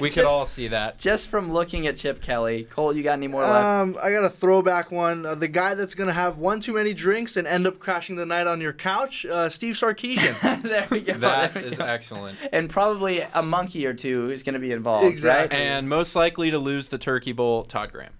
[0.00, 0.98] we could all see that.
[0.98, 2.64] Just from looking at Chip Kelly.
[2.64, 3.64] Cole, you got any more left?
[3.66, 5.24] Um, I got a throwback one.
[5.26, 8.26] Uh, the guy that's gonna have one too many drinks and end up crashing the
[8.26, 10.62] night on your couch, uh, Steve Sarkisian.
[10.62, 11.14] there we go.
[11.18, 11.84] That we is go.
[11.84, 12.38] excellent.
[12.52, 15.58] and probably a monkey or two is going to be involved, Exactly.
[15.58, 18.12] And most likely to lose the Turkey Bowl, Todd Graham.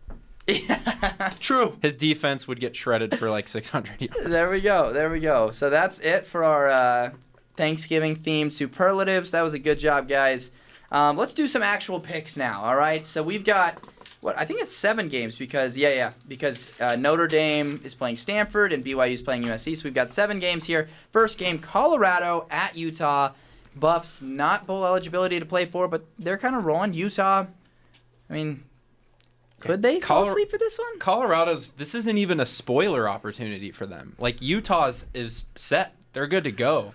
[0.48, 1.36] right?
[1.40, 1.76] True.
[1.82, 4.30] His defense would get shredded for like 600 yards.
[4.30, 4.92] there we go.
[4.92, 5.50] There we go.
[5.52, 7.10] So that's it for our uh,
[7.56, 9.30] Thanksgiving themed superlatives.
[9.30, 10.50] That was a good job, guys.
[10.90, 12.62] Um, let's do some actual picks now.
[12.62, 13.06] All right.
[13.06, 13.78] So we've got
[14.20, 18.16] what I think it's seven games because yeah, yeah, because uh, Notre Dame is playing
[18.16, 19.76] Stanford and BYU is playing USC.
[19.76, 20.88] So we've got seven games here.
[21.10, 23.32] First game, Colorado at Utah.
[23.76, 26.92] Buffs not bowl eligibility to play for, but they're kind of rolling.
[26.92, 27.46] Utah.
[28.28, 28.64] I mean,
[29.60, 30.98] could they fall Color- asleep for this one?
[30.98, 34.16] Colorado's this isn't even a spoiler opportunity for them.
[34.18, 35.94] Like Utah's is set.
[36.12, 36.94] They're good to go.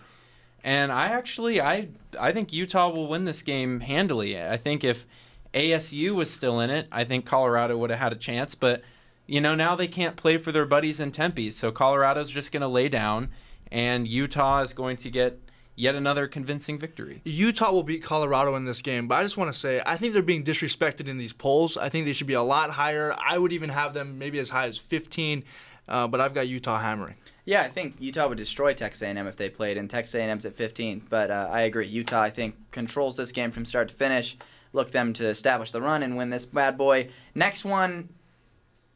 [0.66, 4.42] And I actually I I think Utah will win this game handily.
[4.42, 5.06] I think if
[5.54, 8.82] ASU was still in it, I think Colorado would have had a chance, but
[9.28, 11.52] you know, now they can't play for their buddies in Tempe.
[11.52, 13.30] So Colorado's just going to lay down
[13.72, 15.40] and Utah is going to get
[15.76, 17.22] yet another convincing victory.
[17.26, 20.14] Utah will beat Colorado in this game, but I just want to say I think
[20.14, 21.78] they're being disrespected in these polls.
[21.78, 23.16] I think they should be a lot higher.
[23.24, 25.44] I would even have them maybe as high as 15,
[25.88, 27.18] uh, but I've got Utah hammering.
[27.46, 30.56] Yeah, I think Utah would destroy Texas A&M if they played, and Texas A&M's at
[30.56, 31.04] 15.
[31.10, 34.36] But uh, I agree, Utah I think controls this game from start to finish.
[34.74, 37.10] Look them to establish the run and win this bad boy.
[37.36, 38.10] Next one,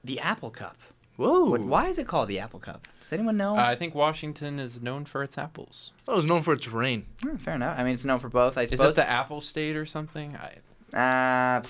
[0.04, 0.78] the Apple Cup.
[1.16, 1.52] Whoa.
[1.52, 2.88] What, why is it called the Apple Cup?
[3.02, 3.56] Does anyone know?
[3.56, 5.94] Uh, I think Washington is known for its apples.
[6.00, 7.06] I thought it was known for its rain.
[7.22, 7.78] Hmm, fair enough.
[7.78, 8.94] I mean, it's known for both, I Is suppose.
[8.94, 10.36] it the Apple State or something?
[10.36, 10.56] I,
[10.94, 11.62] Uh,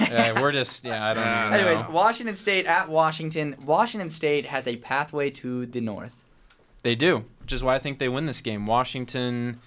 [0.00, 1.04] yeah, we're just yeah.
[1.04, 1.70] I don't even know.
[1.70, 3.56] Anyways, Washington State at Washington.
[3.64, 6.12] Washington State has a pathway to the north.
[6.82, 8.66] They do, which is why I think they win this game.
[8.66, 9.60] Washington.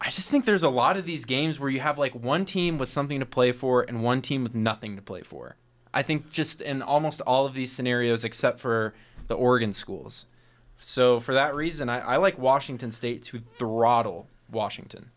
[0.00, 2.78] I just think there's a lot of these games where you have like one team
[2.78, 5.56] with something to play for and one team with nothing to play for.
[5.92, 8.94] I think just in almost all of these scenarios, except for
[9.26, 10.26] the Oregon schools.
[10.80, 15.10] So for that reason, I, I like Washington State to throttle Washington.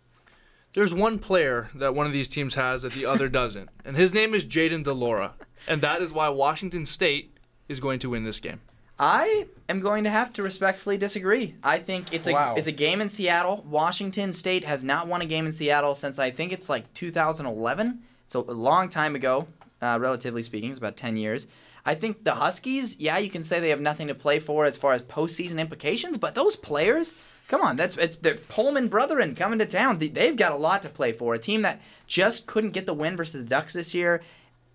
[0.74, 4.14] There's one player that one of these teams has that the other doesn't, and his
[4.14, 5.34] name is Jayden de Laura,
[5.68, 8.62] and that is why Washington State is going to win this game.
[8.98, 11.56] I am going to have to respectfully disagree.
[11.64, 12.56] I think it's a Wow.
[12.56, 13.66] it's a game in Seattle.
[13.68, 18.00] Washington State has not won a game in Seattle since I think it's like 2011.
[18.28, 19.48] So a long time ago,
[19.82, 21.48] uh, relatively speaking, it's about 10 years.
[21.84, 24.78] I think the Huskies, yeah, you can say they have nothing to play for as
[24.78, 27.16] far as postseason implications, but those players,
[27.52, 30.00] come on, that's it's the Pullman brethren coming to town.
[30.00, 31.36] They- They've got a lot to play for.
[31.36, 34.22] A team that just couldn't get the win versus the Ducks this year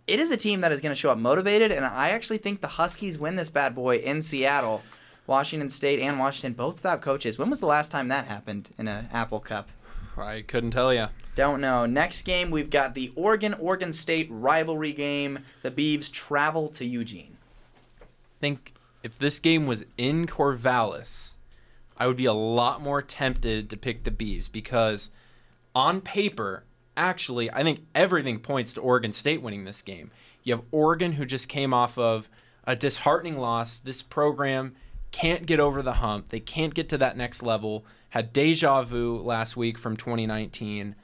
[0.06, 2.60] it is a team that is going to show up motivated, and I actually think
[2.60, 4.82] the Huskies win this bad boy in Seattle.
[5.26, 7.38] Washington State and Washington both without coaches.
[7.38, 9.68] When was the last time that happened in an Apple Cup?
[10.16, 11.08] I couldn't tell you.
[11.34, 11.86] Don't know.
[11.86, 15.40] Next game, we've got the Oregon Oregon State rivalry game.
[15.62, 17.36] The Beavs travel to Eugene.
[18.40, 21.32] think if this game was in Corvallis,
[21.96, 25.10] I would be a lot more tempted to pick the Beavs because
[25.74, 26.64] on paper,
[26.96, 30.10] actually, I think everything points to Oregon State winning this game.
[30.42, 32.28] You have Oregon who just came off of
[32.64, 33.76] a disheartening loss.
[33.76, 34.74] This program
[35.10, 36.28] can't get over the hump.
[36.28, 37.86] They can't get to that next level.
[38.10, 40.94] Had deja vu last week from 2019.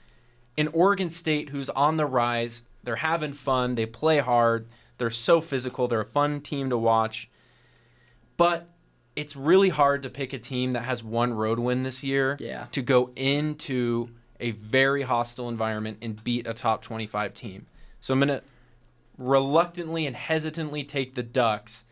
[0.57, 3.75] In Oregon State, who's on the rise, they're having fun.
[3.75, 4.69] They play hard.
[4.99, 5.89] They're so physical.
[5.89, 7.31] They're a fun team to watch.
[8.37, 8.69] But
[9.17, 12.67] it's really hard to pick a team that has one road win this year Yeah.
[12.73, 14.09] to go into
[14.41, 17.67] a very hostile environment and beat a top 25 team.
[18.01, 18.43] So I'm going to
[19.19, 21.85] reluctantly and hesitantly take the Ducks,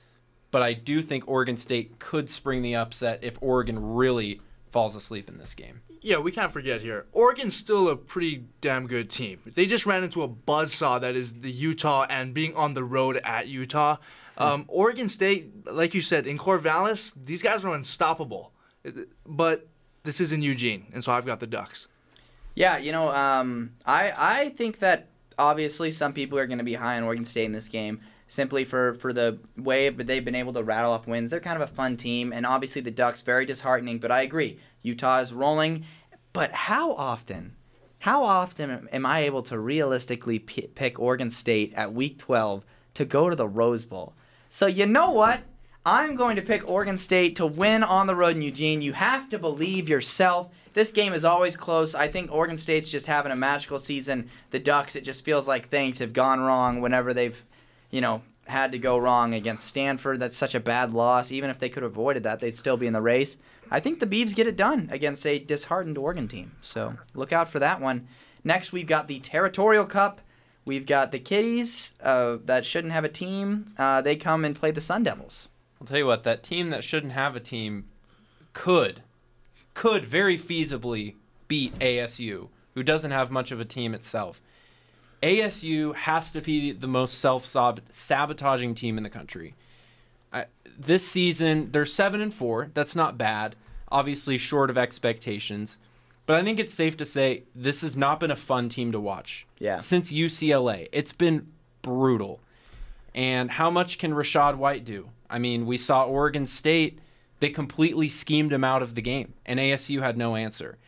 [0.51, 4.41] but I do think Oregon State could spring the upset if Oregon really
[4.73, 5.83] falls asleep in this game.
[6.03, 7.07] Yeah, we can't forget here.
[7.13, 9.39] Oregon's still a pretty damn good team.
[9.55, 13.19] They just ran into a buzzsaw that is the Utah and being on the road
[13.23, 13.97] at Utah.
[14.41, 18.53] Um, Oregon State, like you said, in Corvallis, these guys are unstoppable.
[19.27, 19.67] But
[20.03, 21.87] this is in Eugene, and so I've got the Ducks.
[22.55, 26.75] Yeah, you know, um, I I think that obviously some people are going to be
[26.75, 30.37] high on Oregon State in this game simply for for the way but they've been
[30.37, 31.31] able to rattle off wins.
[31.31, 33.99] They're kind of a fun team, and obviously the Ducks very disheartening.
[33.99, 35.85] But I agree, Utah is rolling.
[36.33, 37.57] But how often,
[37.99, 43.05] how often am I able to realistically p- pick Oregon State at Week 12 to
[43.05, 44.15] go to the Rose Bowl?
[44.51, 45.43] So you know what?
[45.87, 48.83] I'm going to pick Oregon State to win on the road in Eugene.
[48.83, 50.51] You have to believe yourself.
[50.75, 51.95] This game is always close.
[51.95, 54.29] I think Oregon State's just having a magical season.
[54.51, 57.43] The Ducks, it just feels like things have gone wrong whenever they've,
[57.91, 60.19] you know, had to go wrong against Stanford.
[60.19, 61.31] That's such a bad loss.
[61.31, 63.39] Even if they could have avoided that, they'd still be in the race.
[63.71, 66.51] I think the Beavs get it done against a disheartened Oregon team.
[66.63, 68.09] So look out for that one.
[68.43, 70.21] Next, we've got the Territorial Cup.
[70.71, 73.75] We've got the Kitties uh, that shouldn't have a team.
[73.77, 75.49] Uh, they come and play the Sun Devils.
[75.81, 77.89] I'll tell you what, that team that shouldn't have a team
[78.53, 79.03] could,
[79.75, 81.17] could very feasibly
[81.49, 84.41] beat ASU, who doesn't have much of a team itself.
[85.25, 87.45] ASU has to be the most self
[87.91, 89.57] sabotaging team in the country.
[90.33, 90.45] I,
[90.79, 92.71] this season, they're seven and four.
[92.75, 93.57] That's not bad.
[93.91, 95.79] Obviously, short of expectations.
[96.31, 99.01] But I think it's safe to say this has not been a fun team to
[99.01, 99.49] watch.
[99.59, 99.81] Yeah.
[99.81, 101.49] Since UCLA, it's been
[101.83, 102.39] brutal.
[103.17, 105.09] And how much can Rachaad White do?
[105.29, 107.01] I mean, we saw Oregon State,
[107.41, 110.79] they completely schemed him out of the game, and ASU had no answer.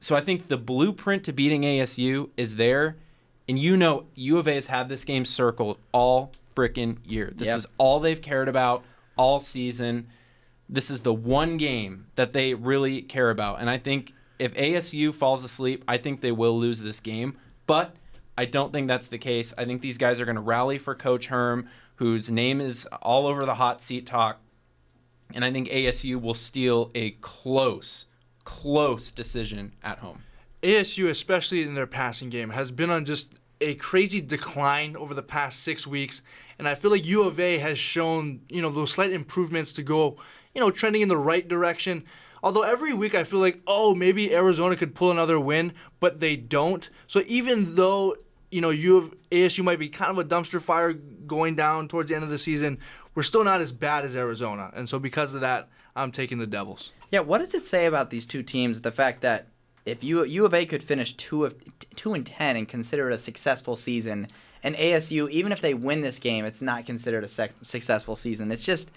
[0.00, 2.96] So I think the blueprint to beating ASU is there.
[3.46, 7.34] And you know, U of A has had this game circled all freaking year.
[7.36, 7.56] This Yep.
[7.58, 8.82] is all they've cared about
[9.18, 10.06] all season.
[10.70, 13.60] This is the one game that they really care about.
[13.60, 17.36] And I think if ASU falls asleep, I think they will lose this game.
[17.66, 17.94] But
[18.38, 19.52] I don't think that's the case.
[19.58, 23.26] I think these guys are going to rally for Coach Herm, whose name is all
[23.26, 24.40] over the hot seat talk.
[25.34, 28.06] And I think ASU will steal a close,
[28.44, 30.22] close decision at home.
[30.62, 35.22] ASU, especially in their passing game, has been on just a crazy decline over the
[35.22, 36.22] past six weeks,
[36.58, 39.82] and I feel like U of A has shown you know those slight improvements to
[39.82, 40.16] go,
[40.54, 42.04] you know, trending in the right direction.
[42.42, 46.36] Although every week I feel like, oh, maybe Arizona could pull another win, but they
[46.36, 46.88] don't.
[47.06, 48.16] So even though
[48.50, 52.08] you know U of ASU might be kind of a dumpster fire going down towards
[52.08, 52.78] the end of the season,
[53.14, 56.46] we're still not as bad as Arizona, and so because of that, I'm taking the
[56.46, 56.92] Devils.
[57.10, 58.80] Yeah, what does it say about these two teams?
[58.80, 59.48] The fact that
[59.84, 61.54] if U, U of A could finish two of
[61.96, 64.26] two and ten and consider it a successful season,
[64.62, 68.52] and ASU, even if they win this game, it's not considered a successful season.
[68.52, 68.90] It's just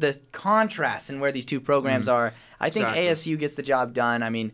[0.00, 2.16] the contrast in where these two programs mm-hmm.
[2.16, 2.34] are.
[2.58, 3.34] I think Exactly.
[3.34, 4.22] ASU gets the job done.
[4.22, 4.52] I mean,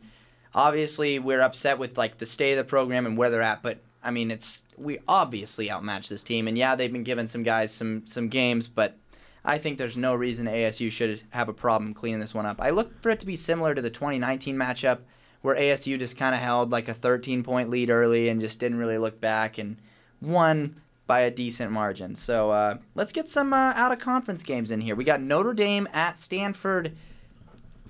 [0.55, 3.79] obviously we're upset with like the state of the program and where they're at, but
[4.03, 7.73] I mean it's we obviously outmatched this team, and yeah, they've been giving some guys
[7.73, 8.97] some some games, but
[9.45, 12.61] I think there's no reason ASU should have a problem cleaning this one up.
[12.61, 14.99] I look for it to be similar to the 2019 matchup,
[15.43, 18.79] where ASU just kind of held like a 13 point lead early and just didn't
[18.79, 19.77] really look back and
[20.21, 22.17] won by a decent margin.
[22.17, 24.95] So uh, let's get some uh, out of conference games in here.
[24.95, 26.97] We got Notre Dame at Stanford.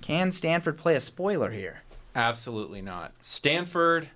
[0.01, 1.81] Can Stanford play a spoiler here?
[2.15, 3.13] Absolutely not.
[3.21, 4.09] Stanford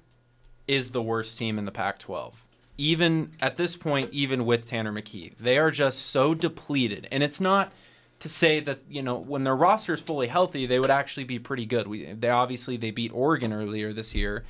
[0.67, 2.45] is the worst team in the Pac 12.
[2.77, 7.07] Even at this point, even with Tanner McKee, they are just so depleted.
[7.11, 7.71] And it's not
[8.19, 11.39] to say that, you know, when their roster is fully healthy, they would actually be
[11.39, 11.87] pretty good.
[11.87, 14.45] We, they obviously they beat Oregon earlier this year.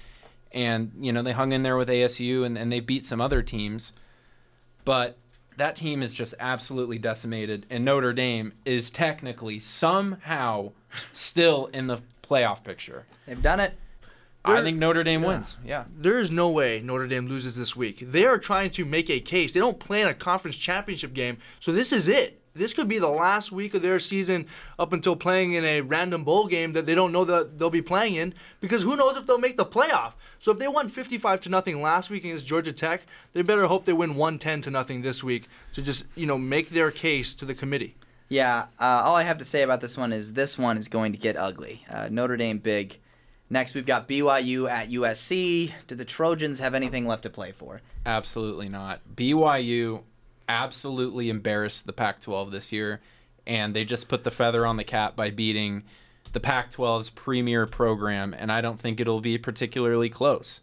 [0.52, 3.42] And, you know, they hung in there with ASU and, and they beat some other
[3.42, 3.94] teams.
[4.86, 5.18] But
[5.58, 7.66] that team is just absolutely decimated.
[7.70, 10.72] And Notre Dame is technically somehow
[11.12, 13.06] still in the playoff picture.
[13.28, 13.74] They've done it.
[14.44, 15.28] I They're- think Notre Dame yeah.
[15.28, 15.58] wins.
[15.64, 15.84] Yeah.
[15.96, 18.00] There is no way Notre Dame loses this week.
[18.12, 19.52] They are trying to make a case.
[19.52, 22.40] They don't plan a conference championship game, so this is it.
[22.54, 24.46] This could be the last week of their season
[24.78, 27.82] up until playing in a random bowl game that they don't know that they'll be
[27.82, 30.14] playing in because who knows if they'll make the playoff.
[30.42, 33.86] So if they won 55 to nothing last week against Georgia Tech, they better hope
[33.86, 37.46] they win 110 to nothing this week to just, you know, make their case to
[37.46, 37.96] the committee.
[38.28, 41.12] Yeah, uh, all I have to say about this one is this one is going
[41.12, 41.86] to get ugly.
[41.88, 42.98] Uh, Notre Dame big.
[43.52, 45.74] Next, we've got BYU at USC.
[45.86, 47.82] Do the Trojans have anything left to play for?
[48.06, 49.02] Absolutely not.
[49.16, 50.02] BYU
[50.50, 53.00] absolutely embarrassed the Pac 12 this year,
[53.46, 55.84] and they just put the feather on the cap by beating
[56.34, 60.62] the Pac 12's premier program, and I don't think it'll be particularly close.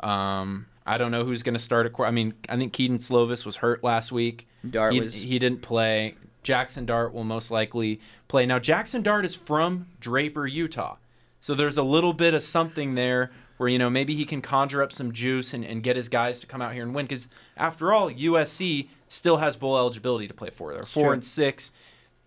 [0.00, 1.86] Um, I don't know who's going to start.
[1.86, 4.46] A, qu- I mean, I think Kedon Slovis was hurt last week.
[4.68, 6.14] Dart he, was- he didn't play.
[6.42, 8.44] Jackson Dart will most likely play.
[8.44, 10.96] Now, Jackson Dart is from Draper, Utah.
[11.40, 14.82] So there's a little bit of something there where, you know, maybe he can conjure
[14.82, 17.06] up some juice and, and get his guys to come out here and win.
[17.06, 20.74] Because after all, USC still has bowl eligibility to play for.
[20.74, 21.12] They're four true.
[21.12, 21.72] and six.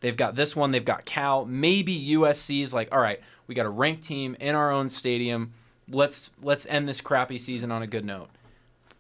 [0.08, 0.72] They've got this one.
[0.72, 1.44] They've got Cal.
[1.44, 5.52] Maybe USC is like, all right, we got a ranked team in our own stadium.
[5.90, 8.30] Let's let's end this crappy season on a good note.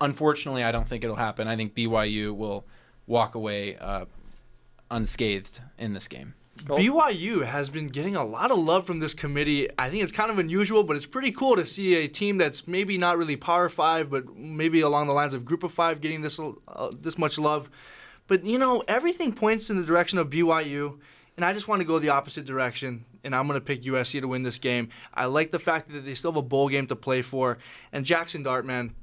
[0.02, 1.48] Unfortunately, I don't think it'll happen.
[1.48, 2.66] I think BYU will
[3.06, 4.04] walk away uh,
[4.92, 6.34] unscathed in this game.
[6.66, 6.82] Colt?
[6.82, 9.70] BYU has been getting a lot of love from this committee.
[9.80, 12.68] I think it's kind of unusual, but it's pretty cool to see a team that's
[12.68, 16.22] maybe not really Power Five, but maybe along the lines of Group of Five getting
[16.22, 17.70] this uh, this much love.
[18.28, 21.00] But you know, everything points in the direction of BYU,
[21.36, 23.06] and I just want to go the opposite direction.
[23.24, 24.88] And I'm going to pick USC to win this game.
[25.14, 27.58] I like the fact that they still have a bowl game to play for,
[27.92, 28.94] and Jackson Dart, man,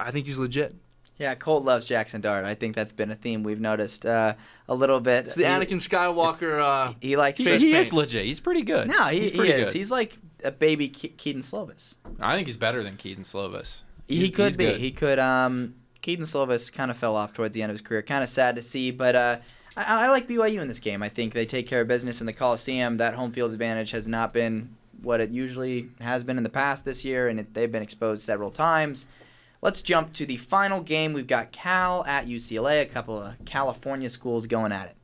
[0.00, 0.74] I think he's legit.
[1.16, 2.44] Yeah, Colt loves Jackson Dart.
[2.44, 4.34] I think that's been a theme we've noticed uh,
[4.68, 5.26] a little bit.
[5.26, 6.60] It's the He- Anakin Skywalker.
[6.62, 7.58] Uh, He likes He, to.
[7.58, 8.24] he is legit.
[8.24, 8.86] He's pretty good.
[8.88, 9.64] No, he, he's he is.
[9.68, 9.76] good.
[9.76, 11.94] He's like a baby Ke- Kedon Slovis.
[12.20, 13.82] I think he's better than Kedon Slovis.
[14.06, 14.66] he could be.
[14.66, 14.80] good.
[14.80, 15.18] He could.
[15.18, 18.02] Um, Kedon Slovis kind of fell off towards the end of his career.
[18.02, 19.38] Kind of sad to see, but uh,
[19.76, 21.02] I, I like BYU in this game.
[21.02, 22.96] I think they take care of business in the Coliseum.
[22.96, 26.84] That home field advantage has not been what it usually has been in the past
[26.84, 29.06] this year, and it, they've been exposed several times.
[29.60, 31.12] Let's jump to the final game.
[31.12, 32.82] We've got Cal at UCLA.
[32.82, 34.96] A couple of California schools going at it.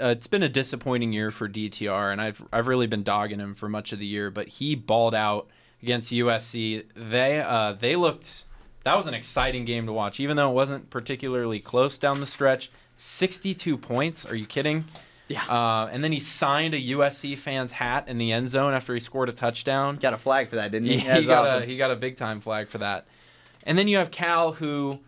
[0.00, 3.54] Uh, it's been a disappointing year for DTR, and I've I've really been dogging him
[3.54, 4.30] for much of the year.
[4.30, 5.48] But he balled out
[5.82, 6.84] against USC.
[6.94, 8.44] They uh, they looked
[8.84, 12.26] that was an exciting game to watch, even though it wasn't particularly close down the
[12.26, 12.70] stretch.
[12.96, 14.26] 62 points.
[14.26, 14.84] Are you kidding?
[15.28, 15.44] Yeah.
[15.44, 19.00] Uh, and then he signed a USC fan's hat in the end zone after he
[19.00, 19.96] scored a touchdown.
[19.96, 20.96] Got a flag for that, didn't he?
[20.98, 21.62] He, That's got awesome.
[21.62, 23.06] a he got a big time flag for that.
[23.62, 24.98] And then you have Cal, who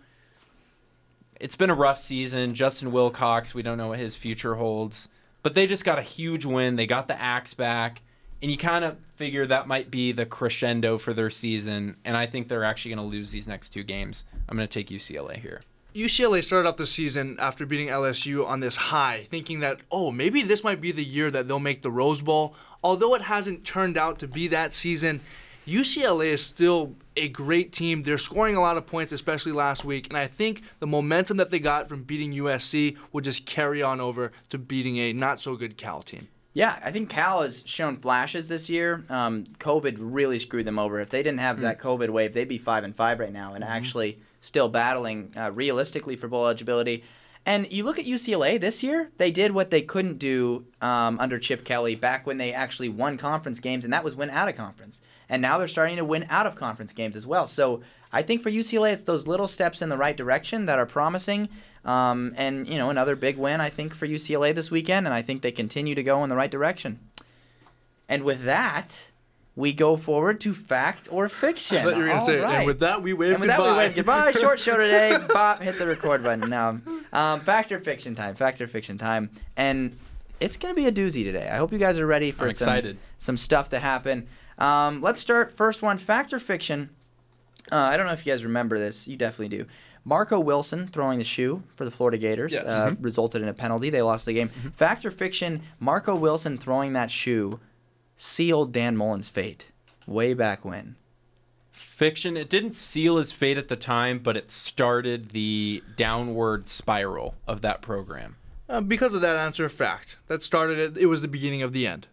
[1.40, 2.54] it's been a rough season.
[2.54, 5.08] Justin Wilcox, we don't know what his future holds,
[5.42, 6.76] but they just got a huge win.
[6.76, 8.00] They got the axe back,
[8.42, 11.96] and you kind of figure that might be the crescendo for their season.
[12.04, 14.24] And I think they're actually going to lose these next two games.
[14.48, 15.62] I'm going to take UCLA here.
[15.94, 20.42] UCLA started off the season after beating LSU on this high, thinking that, oh, maybe
[20.42, 22.54] this might be the year that they'll make the Rose Bowl.
[22.82, 25.20] Although it hasn't turned out to be that season,
[25.66, 28.02] UCLA is still a great team.
[28.02, 30.08] They're scoring a lot of points, especially last week.
[30.08, 34.00] And I think the momentum that they got from beating USC will just carry on
[34.00, 36.26] over to beating a not so good Cal team.
[36.54, 39.04] Yeah, I think Cal has shown flashes this year.
[39.08, 41.00] Um, COVID really screwed them over.
[41.00, 43.64] If they didn't have that COVID wave, they'd be five and five right now, and
[43.64, 47.04] actually still battling uh, realistically for bowl eligibility.
[47.46, 51.38] And you look at UCLA this year; they did what they couldn't do um, under
[51.38, 54.54] Chip Kelly back when they actually won conference games, and that was win out of
[54.54, 55.00] conference.
[55.30, 57.46] And now they're starting to win out of conference games as well.
[57.46, 57.80] So
[58.12, 61.48] I think for UCLA, it's those little steps in the right direction that are promising.
[61.84, 65.22] Um, and you know, another big win I think for UCLA this weekend, and I
[65.22, 67.00] think they continue to go in the right direction.
[68.08, 69.04] And with that,
[69.56, 71.78] we go forward to fact or fiction.
[71.78, 72.54] I thought you were going to say, right.
[72.58, 73.64] and with that, we wave And with goodbye.
[73.66, 74.32] that, we wave goodbye.
[74.32, 75.18] Short show today.
[75.28, 76.80] Bob, hit the record button now.
[77.12, 78.34] Um, fact or fiction time.
[78.34, 79.30] Fact or fiction time.
[79.56, 79.96] And
[80.40, 81.48] it's going to be a doozy today.
[81.50, 82.98] I hope you guys are ready for I'm some, excited.
[83.18, 84.26] some stuff to happen.
[84.58, 85.56] Um, let's start.
[85.56, 86.90] First one fact or fiction.
[87.70, 89.06] Uh, I don't know if you guys remember this.
[89.06, 89.66] You definitely do.
[90.04, 92.64] Marco Wilson throwing the shoe for the Florida Gators Yes.
[92.64, 93.88] uh, resulted in a penalty.
[93.90, 94.48] They lost the game.
[94.74, 97.60] Fact or fiction, Marco Wilson throwing that shoe
[98.16, 99.66] sealed Dan Mullen's fate
[100.06, 100.96] way back when.
[101.70, 102.36] Fiction.
[102.36, 107.60] It didn't seal his fate at the time, but it started the downward spiral of
[107.62, 108.36] that program.
[108.68, 110.16] Uh, because of that answer, fact.
[110.28, 110.98] That started it.
[111.02, 112.08] It was the beginning of the end.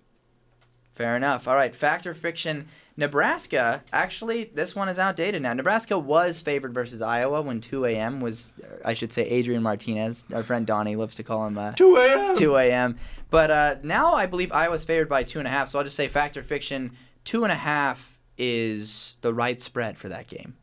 [0.94, 1.48] Fair enough.
[1.48, 2.68] All right, fact or fiction?
[3.00, 5.54] Nebraska, actually, this one is outdated now.
[5.54, 8.20] Nebraska was favored versus Iowa when 2 a.m.
[8.20, 8.52] was,
[8.84, 10.26] I should say, Adrian Martinez.
[10.34, 12.36] Our friend Donnie loves to call him uh, 2 a.m.
[12.36, 12.98] 2 a.m.
[13.30, 15.70] But uh, now I believe Iowa's favored by two and a half.
[15.70, 16.92] So I'll just say fact or fiction.
[17.24, 20.56] Two and a half is the right spread for that game.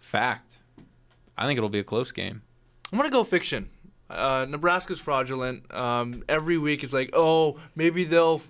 [0.00, 0.58] Fact.
[1.38, 2.42] I think it'll be a close game.
[2.92, 3.70] I'm gonna go fiction.
[4.10, 5.72] Uh, Nebraska's fraudulent.
[5.72, 8.42] Um, every week it's like, oh, maybe they'll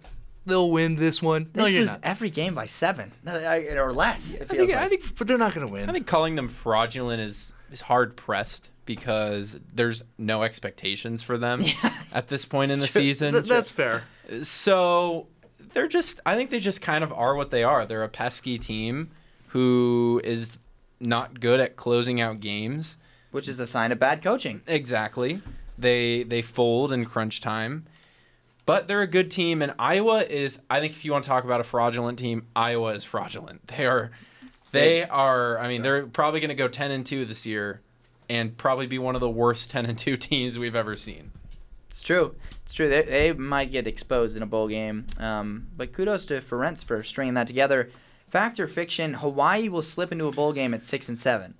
[0.47, 1.49] they'll win this one.
[1.53, 2.01] They No, just you're lose not.
[2.03, 4.34] every game by seven or less.
[4.34, 4.78] It I think, like.
[4.78, 5.88] I think, but they're not gonna win.
[5.88, 11.62] I think calling them fraudulent is is hard pressed because there's no expectations for them
[12.12, 13.32] at this point in the season.
[13.32, 14.03] Th- that's fair.
[14.42, 15.26] So
[15.72, 17.86] they're just I think they just kind of are what they are.
[17.86, 19.11] They're a pesky team
[19.49, 20.59] who is
[21.01, 22.99] not good at closing out games.
[23.30, 24.62] which is a sign of bad coaching.
[24.66, 25.40] Exactly.
[25.78, 27.86] They they fold in crunch time.
[28.66, 31.44] But they're a good team and Iowa is I think if you want to talk
[31.44, 33.62] about a fraudulent team, Iowa is fraudulent.
[33.76, 34.10] They are
[34.72, 37.80] they are I mean they're probably going to go 10 and 2 this year
[38.28, 41.30] and probably be one of the worst 10 and 2 teams we've ever seen.
[41.88, 42.34] It's true.
[42.64, 42.88] It's true.
[42.88, 45.06] They, they might get exposed in a bowl game.
[45.18, 47.90] Um, but kudos to Ferentz for stringing that together.
[48.30, 49.14] Fact or fiction?
[49.14, 51.54] Hawaii will slip into a bowl game at six and seven.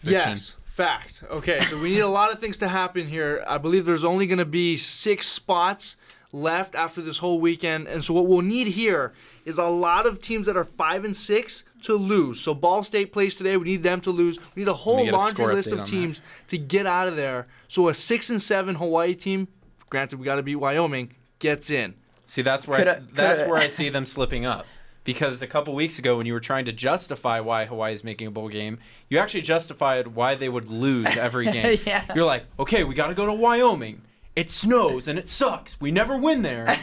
[0.00, 0.30] Fiction.
[0.30, 1.22] Yes, fact.
[1.30, 3.44] Okay, so we need a lot of things to happen here.
[3.46, 5.96] I believe there's only going to be six spots
[6.32, 9.12] left after this whole weekend, and so what we'll need here
[9.44, 12.38] is a lot of teams that are five and six to lose.
[12.40, 13.56] So Ball State plays today.
[13.56, 14.38] We need them to lose.
[14.54, 15.90] We need a whole get a laundry score list of on that.
[15.90, 17.46] teams to get out of there.
[17.68, 19.48] So a six and seven Hawaii team,
[19.88, 21.94] granted we got to beat Wyoming, gets in.
[22.26, 24.66] See, that's where I, Coulda- s- that's coulda- where I see them slipping up.
[25.04, 28.26] Because a couple weeks ago, when you were trying to justify why Hawaii is making
[28.26, 31.78] a bowl game, you actually justified why they would lose every game.
[31.86, 32.04] Yeah.
[32.14, 34.02] You're like, okay, we got to go to Wyoming.
[34.38, 35.80] It snows and it sucks.
[35.80, 36.64] We never win there.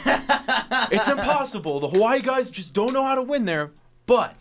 [0.92, 1.80] it's impossible.
[1.80, 3.70] The Hawaii guys just don't know how to win there.
[4.04, 4.34] But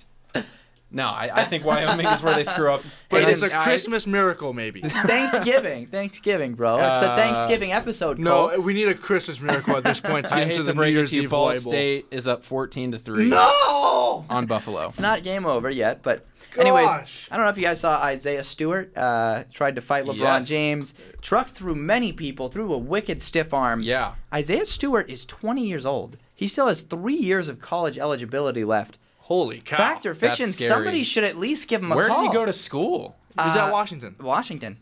[0.95, 2.81] no, I, I think Wyoming is where they screw up.
[3.09, 4.81] But Hey, it's a Christmas miracle, maybe.
[4.81, 5.85] Thanksgiving.
[5.87, 6.75] Thanksgiving, bro.
[6.75, 8.17] It's the Uh, Thanksgiving episode.
[8.19, 10.77] No, we need a Christmas miracle at this point to I hate to the New
[10.77, 14.25] break it Year's to you, Ball State is up 14 to three No!
[14.29, 14.87] on Buffalo.
[14.87, 16.25] It's not game over yet, but
[16.57, 17.27] anyways, Gosh.
[17.31, 20.47] I don't know if you guys saw Isaiah Stewart uh, tried to fight LeBron Yes.
[20.47, 23.81] James, trucked through many people, threw a wicked stiff arm.
[23.81, 24.15] Yeah.
[24.33, 26.17] Isaiah Stewart is 20 years old.
[26.33, 28.97] He still has three years of college eligibility left.
[29.25, 29.77] Holy cow.
[29.77, 30.51] Fact or fiction?
[30.51, 30.69] scary.
[30.69, 32.21] Somebody should at least give him a Where call.
[32.23, 33.15] did he go to school?
[33.41, 34.15] He was Uh, at Washington.
[34.19, 34.77] Washington.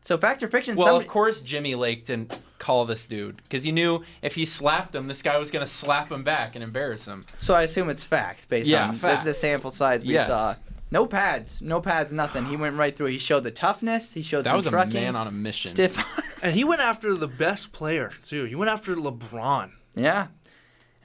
[0.00, 0.74] So fact or fiction?
[0.74, 4.44] Well, somebody- of course, Jimmy Lake didn't call this dude because he knew if he
[4.44, 7.24] slapped him, this guy was gonna slap him back and embarrass him.
[7.38, 9.24] So I assume it's fact based Yeah, on the- fact.
[9.24, 10.26] The, sample size we Yes.
[10.26, 10.54] saw.
[10.90, 12.46] No pads, no pads, nothing.
[12.46, 13.08] He went right through.
[13.08, 14.12] He showed the toughness.
[14.14, 15.70] He showed That some was a man on a mission.
[15.70, 15.96] stiff.
[16.42, 18.44] And he went after the best player too.
[18.44, 19.70] He went after LeBron.
[19.94, 20.28] yeah.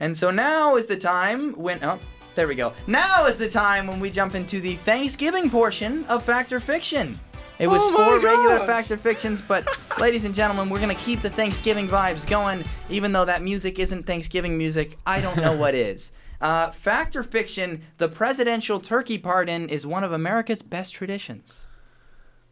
[0.00, 1.98] And so now is the time when oh,
[2.34, 2.72] there we go.
[2.86, 7.18] Now is the time when we jump into the Thanksgiving portion of Fact or Fiction.
[7.58, 8.66] It was Oh my four regular gosh.
[8.66, 9.68] Fact or Fictions, but
[10.00, 14.04] ladies and gentlemen, we're gonna keep the Thanksgiving vibes going, even though that music isn't
[14.04, 14.98] Thanksgiving music.
[15.06, 16.10] I don't know what is.
[16.40, 17.82] Uh, fact or fiction?
[17.98, 21.60] The presidential turkey pardon is one of America's best traditions.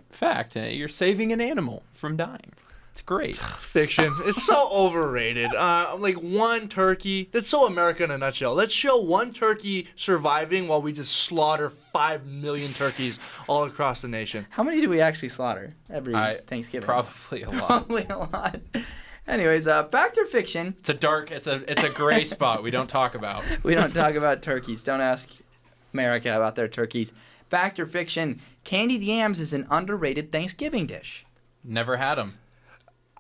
[0.09, 2.53] Fact, eh, you're saving an animal from dying.
[2.93, 3.37] It's great.
[3.61, 4.15] Fiction.
[4.25, 5.55] It's so overrated.
[5.55, 7.31] Uh, like one turkey.
[7.33, 8.55] That's so America in a nutshell.
[8.55, 13.19] Let's show one turkey surviving while we just slaughter five million turkeys
[13.49, 14.47] all across the nation.
[14.51, 16.87] How many do we actually slaughter every I Thanksgiving?
[16.87, 17.67] probably a lot.
[17.67, 18.61] Probably a lot.
[19.27, 20.75] Anyways, uh, fact or fiction?
[20.81, 21.31] It's a dark.
[21.31, 23.43] It's a it's a gray spot we don't talk about.
[23.63, 24.85] We don't talk about turkeys.
[24.85, 25.29] Don't ask
[25.95, 27.13] America about their turkeys.
[27.49, 28.41] Fact or fiction?
[28.65, 31.25] Candied yams is an underrated Thanksgiving dish.
[31.65, 32.39] Never had them.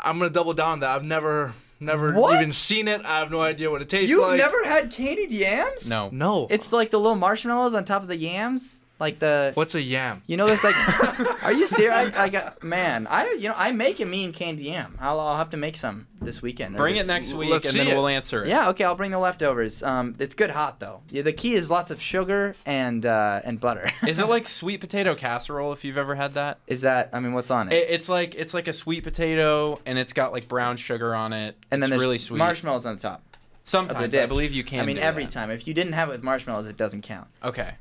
[0.02, 0.90] I'm gonna double down on that.
[0.90, 2.34] I've never, never What?
[2.36, 3.04] even seen it.
[3.04, 4.38] I have no idea what it tastes You've like.
[4.38, 5.88] never had candied yams?
[5.88, 6.08] No.
[6.12, 6.46] No.
[6.50, 9.50] It's like the little marshmallows on top of the yams, like the.
[9.54, 10.22] What's a yam?
[10.26, 10.76] You know, there's like.
[11.44, 12.12] are you serious?
[12.16, 13.06] I, I got man.
[13.08, 14.96] I you know I make a mean candy yam.
[15.00, 16.76] I'll, I'll have to make some this weekend.
[16.76, 17.94] or Bring it next week and then it.
[17.96, 18.48] we'll answer it.
[18.48, 19.82] Yeah, okay, I'll bring the leftovers.
[19.82, 21.02] Um, it's good hot though.
[21.10, 23.90] Yeah, the key is lots of sugar and uh, and butter.
[24.06, 26.58] Is it like sweet potato casserole if you've ever had that?
[26.66, 27.10] Is that?
[27.12, 27.74] I mean, what's on it?
[27.74, 31.32] It, it's like it's like a sweet potato and it's got like brown sugar on
[31.32, 31.56] it.
[31.70, 32.38] and then it's there's really sweet.
[32.38, 33.22] marshmallows on the top.
[33.64, 34.80] Sometimes I believe you can.
[34.80, 35.32] I mean, do every that.
[35.32, 35.50] time.
[35.50, 37.28] If you didn't have it with marshmallows, it doesn't count.
[37.44, 37.74] Okay.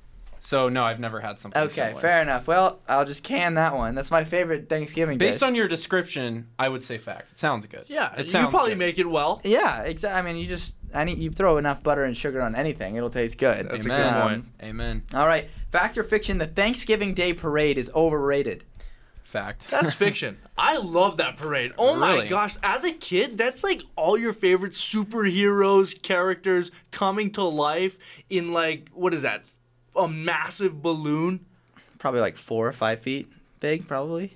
[0.44, 1.62] So no, I've never had something.
[1.62, 2.02] Okay, similar.
[2.02, 2.48] fair enough.
[2.48, 3.94] Well, I'll just can that one.
[3.94, 5.48] That's my favorite Thanksgiving Based dish.
[5.48, 7.32] on your description, I would say fact.
[7.34, 7.86] It sounds good.
[7.88, 8.46] Yeah, it sounds.
[8.46, 8.80] you probably good.
[8.80, 9.39] make it well.
[9.44, 10.18] Yeah, exactly.
[10.20, 13.12] I mean, you just I need you throw enough butter and sugar on anything, it'll
[13.12, 13.70] taste good.
[13.70, 14.14] That's a Amen.
[14.14, 14.52] good Um.
[14.64, 15.04] Amen.
[15.14, 16.39] All right, fact or fiction?
[16.39, 18.64] The Thanksgiving Day parade is overrated.
[19.24, 19.68] Fact.
[19.70, 20.39] That's fiction.
[20.58, 21.72] I love that parade.
[21.78, 22.56] Oh my gosh.
[22.64, 27.98] As a kid, that's like all your favorite superheroes, characters coming to life
[28.30, 29.44] in like, what is that?
[29.96, 31.46] A massive balloon?
[32.00, 34.34] Probably like four or five feet big, probably.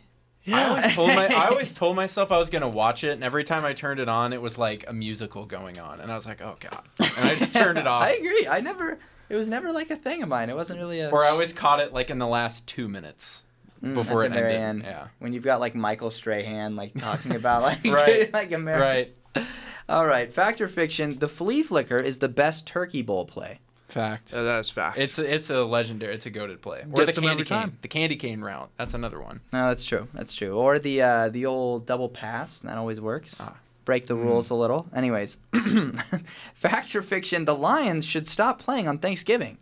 [0.47, 3.43] I always told my I always told myself I was gonna watch it, and every
[3.43, 6.27] time I turned it on, it was like a musical going on, and I was
[6.27, 8.03] like, oh god, and I just turned it off.
[8.03, 8.47] I agree.
[8.47, 8.99] I never.
[9.27, 10.51] It was never like a thing of mine.
[10.51, 11.09] It wasn't really a.
[11.09, 13.41] Or I always caught it like in the last two minutes
[13.83, 14.85] Mm, before at it the very ended.
[14.85, 14.95] end.
[14.95, 15.07] Yeah.
[15.19, 18.31] When you've got like Michael Strahan like talking about like Right.
[18.31, 19.11] like America.
[19.35, 19.45] Right.
[19.89, 21.17] All right, fact or fiction?
[21.19, 23.59] The flea flicker is the best turkey bowl play.
[23.87, 24.33] Fact.
[24.33, 24.97] Uh, that is fact.
[24.97, 26.13] It's a, it's a legendary.
[26.15, 26.83] It's a goaded play.
[26.91, 27.57] Or the candy every cane.
[27.57, 27.77] time.
[27.81, 28.69] The candy cane route.
[28.77, 29.41] That's another one.
[29.53, 30.07] No, that's true.
[30.13, 30.55] That's true.
[30.57, 32.59] Or the uh, the old double pass.
[32.61, 33.35] That always works.
[33.39, 33.55] Ah.
[33.85, 34.23] Break the Mm.
[34.23, 34.87] rules a little.
[34.95, 35.37] Anyways,
[36.55, 37.45] fact or fiction?
[37.45, 39.59] The Lions should stop playing on Thanksgiving.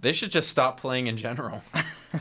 [0.00, 1.62] They should just stop playing in general.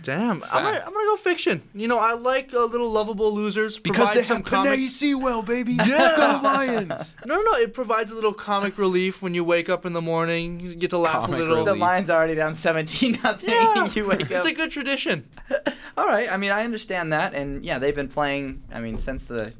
[0.04, 0.44] Damn.
[0.44, 1.62] I'm gonna, I'm gonna go fiction.
[1.74, 3.78] You know, I like uh, little lovable losers.
[3.78, 4.90] Because they provide some comic.
[4.90, 5.74] Sewell, baby.
[5.92, 6.16] Yeah.
[6.16, 7.18] Go Lions.
[7.26, 7.54] No, no, no.
[7.58, 10.60] It provides a little comic relief when you wake up in the morning.
[10.60, 11.66] You get to laugh Comic a little.
[11.66, 11.76] The.
[11.76, 13.50] Lions are already down seventeen nothing.
[13.50, 13.90] Yeah.
[13.96, 14.32] you wake up.
[14.32, 15.28] it's a good tradition.
[15.98, 16.32] All right.
[16.32, 18.64] I mean, I understand that, and yeah, they've been playing.
[18.72, 19.54] I mean, since the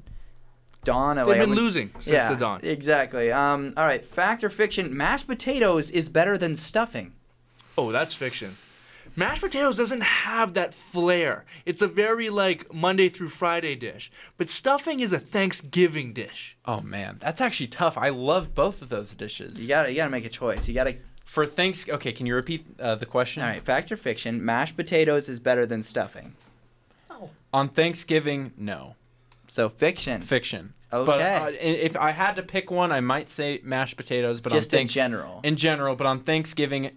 [0.84, 2.62] dawn of They've like, been when- losing since yeah, the dawn.
[2.64, 3.32] Exactly.
[3.32, 3.74] Um.
[3.76, 4.04] All right.
[4.06, 4.96] Fact or fiction?
[4.96, 7.14] Mashed potatoes is better than stuffing.
[7.78, 8.56] Oh, that's fiction.
[9.16, 11.46] Mashed potatoes doesn't have that flair.
[11.66, 14.12] It's a very like Monday through Friday dish.
[14.38, 16.58] But stuffing is a Thanksgiving dish.
[16.66, 17.98] Oh man, that's actually tough.
[17.98, 19.62] I love both of those dishes.
[19.62, 20.68] You gotta you gotta make a choice.
[20.68, 20.96] You gotta.
[21.26, 21.88] For thanks.
[21.88, 23.42] Okay, can you repeat uh, the question?
[23.42, 23.62] All right.
[23.64, 24.44] Fact or fiction?
[24.44, 26.36] Mashed potatoes is better than stuffing.
[27.10, 27.30] Oh.
[27.54, 28.96] On Thanksgiving, no.
[29.48, 30.22] So fiction.
[30.22, 30.74] Fiction.
[30.94, 31.06] Okay.
[31.06, 34.42] But uh, if I had to pick one, I might say mashed potatoes.
[34.42, 35.40] But Just on in Thanks- general.
[35.44, 36.92] in general, but on Thanksgiving,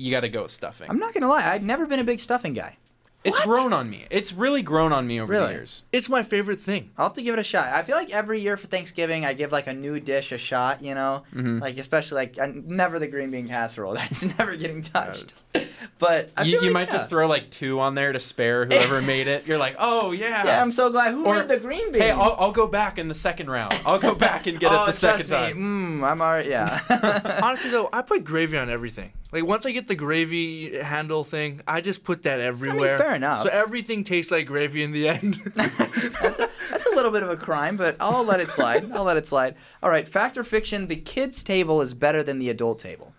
[0.00, 0.88] you got to go with stuffing.
[0.90, 1.46] I'm not gonna lie.
[1.52, 2.76] I've never been a big stuffing guy.
[3.22, 3.46] it's What?
[3.48, 4.06] grown on me.
[4.10, 5.48] It's really grown on me over Really?
[5.48, 5.84] the years.
[5.92, 6.88] It's my favorite thing.
[6.96, 7.66] I'll have to give it a shot.
[7.66, 10.82] I feel like every year for Thanksgiving, I give like a new dish a shot.
[10.82, 11.60] You know, Mhm.
[11.60, 13.92] like especially like I, never the green bean casserole.
[14.00, 15.34] That's never getting touched.
[15.98, 16.98] But I You, feel you like, might yeah.
[16.98, 19.46] just throw like two on there to spare whoever made it.
[19.46, 20.46] You're like, oh yeah.
[20.46, 21.12] Yeah, I'm so glad.
[21.12, 22.02] Who Or, made the green beans?
[22.04, 23.74] Hey, I'll, I'll go back in the second round.
[23.84, 25.60] I'll go back and get oh, it the second trust me.
[25.62, 26.00] time.
[26.00, 27.38] Mm, I'm already yeah.
[27.42, 29.12] Honestly though, I put gravy on everything.
[29.32, 32.88] Like once I get the gravy handle thing, I just put that everywhere.
[32.88, 33.42] I mean, fair enough.
[33.42, 35.34] So everything tastes like gravy in the end.
[35.54, 38.90] that's, a, that's a little bit of a crime, but I'll let it slide.
[38.92, 39.54] I'll let it slide.
[39.82, 40.88] All right, fact or fiction?
[40.88, 43.12] The kids' table is better than the adult table.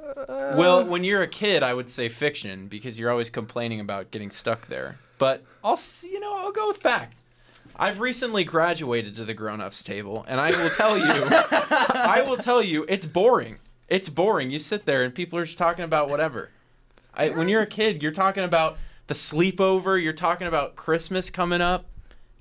[0.00, 4.10] Uh, well, when you're a kid, I would say fiction because you're always complaining about
[4.10, 4.98] getting stuck there.
[5.18, 7.18] But I'll, you know, I'll go with fact.
[7.76, 12.62] I've recently graduated to the grown-ups table, and I will tell you, I will tell
[12.62, 13.58] you, it's boring.
[13.88, 14.50] It's boring.
[14.50, 16.50] You sit there and people are just talking about whatever.
[17.12, 20.02] I, when you're a kid, you're talking about the sleepover.
[20.02, 21.86] You're talking about Christmas coming up.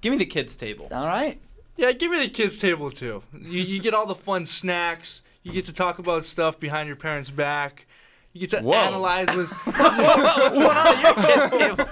[0.01, 0.87] Give me the kids' table.
[0.91, 1.39] All right.
[1.77, 3.23] Yeah, give me the kids' table too.
[3.33, 5.21] You, you get all the fun snacks.
[5.43, 7.85] You get to talk about stuff behind your parents' back.
[8.31, 8.73] You get to Whoa.
[8.73, 9.49] analyze with.
[9.65, 11.89] What's going on at your kids' table?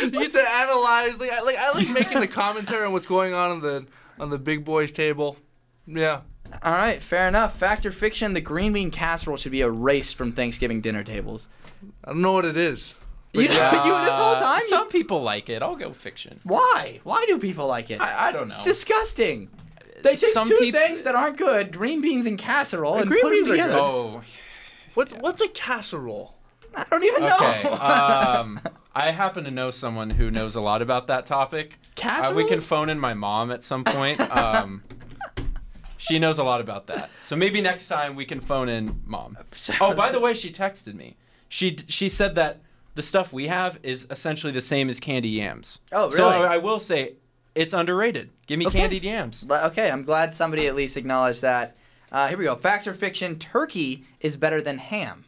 [0.02, 1.18] you get to analyze.
[1.18, 3.86] Like I like I like making the commentary on what's going on on the
[4.18, 5.36] on the big boys' table.
[5.86, 6.20] Yeah.
[6.62, 7.58] All right, fair enough.
[7.58, 8.32] Fact or fiction?
[8.32, 11.48] The green bean casserole should be erased from Thanksgiving dinner tables.
[12.04, 12.94] I don't know what it is.
[13.34, 13.58] You, you this
[14.16, 14.62] whole time?
[14.66, 15.62] Some people like it.
[15.62, 16.40] I'll go fiction.
[16.44, 17.00] Why?
[17.04, 18.00] Why do people like it?
[18.00, 18.54] I, I don't know.
[18.54, 19.50] It's disgusting.
[20.02, 23.20] They take Some two peop- things that aren't good, green beans and casserole, and green
[23.20, 23.72] put them beans are together.
[23.74, 23.80] good.
[23.82, 24.22] oh,
[24.94, 26.34] What's what's a casserole?
[26.74, 27.36] I don't even know.
[27.36, 27.62] okay.
[27.68, 28.60] um,
[28.94, 31.78] I happen to know someone who knows a lot about that topic.
[32.02, 34.20] Uh, we can phone in my mom at some point.
[34.20, 34.82] Um,
[35.98, 37.10] she knows a lot about that.
[37.20, 39.36] So maybe next time we can phone in mom.
[39.80, 41.16] Oh, by the way, she texted me.
[41.50, 42.60] She she said that
[42.94, 45.78] the stuff we have is essentially the same as candy yams.
[45.92, 46.44] Oh, So really?
[46.46, 47.14] I, I will say
[47.54, 48.30] it's underrated.
[48.46, 48.80] Give me Okay.
[48.80, 49.44] candied yams.
[49.50, 51.76] Okay, I'm glad somebody at least acknowledged that.
[52.10, 52.54] Uh, here we go.
[52.56, 53.38] Fact or fiction?
[53.38, 55.24] Turkey is better than ham.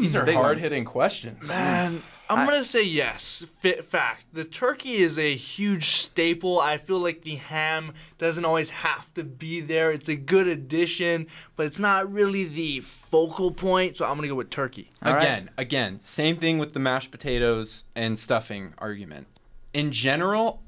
[0.00, 1.46] These are hard hitting questions.
[1.48, 3.44] Man, I'm I- gonna say yes.
[3.60, 4.26] Fit fact.
[4.32, 6.58] The turkey is a huge staple.
[6.60, 9.92] I feel like the ham doesn't always have to be there.
[9.92, 13.96] It's a good addition, but it's not really the focal point.
[13.96, 14.90] So I'm gonna go with turkey.
[15.02, 15.22] All right.
[15.22, 19.28] again, again, same thing with the mashed potatoes and stuffing argument.
[19.72, 20.62] In general,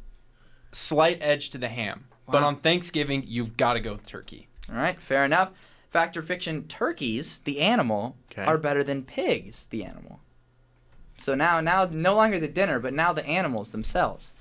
[0.73, 2.05] slight edge to the ham.
[2.31, 4.49] But on Thanksgiving, you've got to go with turkey.
[4.69, 5.51] All right, fair enough.
[5.91, 6.69] Fact or fiction?
[6.69, 8.45] Turkeys, the animal, Okay.
[8.45, 10.21] are better than pigs, the animal.
[11.21, 14.33] So now, now, no longer the dinner, but now the animals themselves.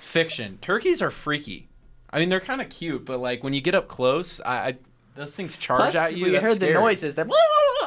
[0.00, 0.58] Fiction.
[0.60, 1.68] Turkeys are freaky.
[2.10, 4.76] I mean, they're kind of cute, but like when you get up close, I, I
[5.14, 6.26] those things charge Plus, at you.
[6.26, 7.28] we That's heard the noises that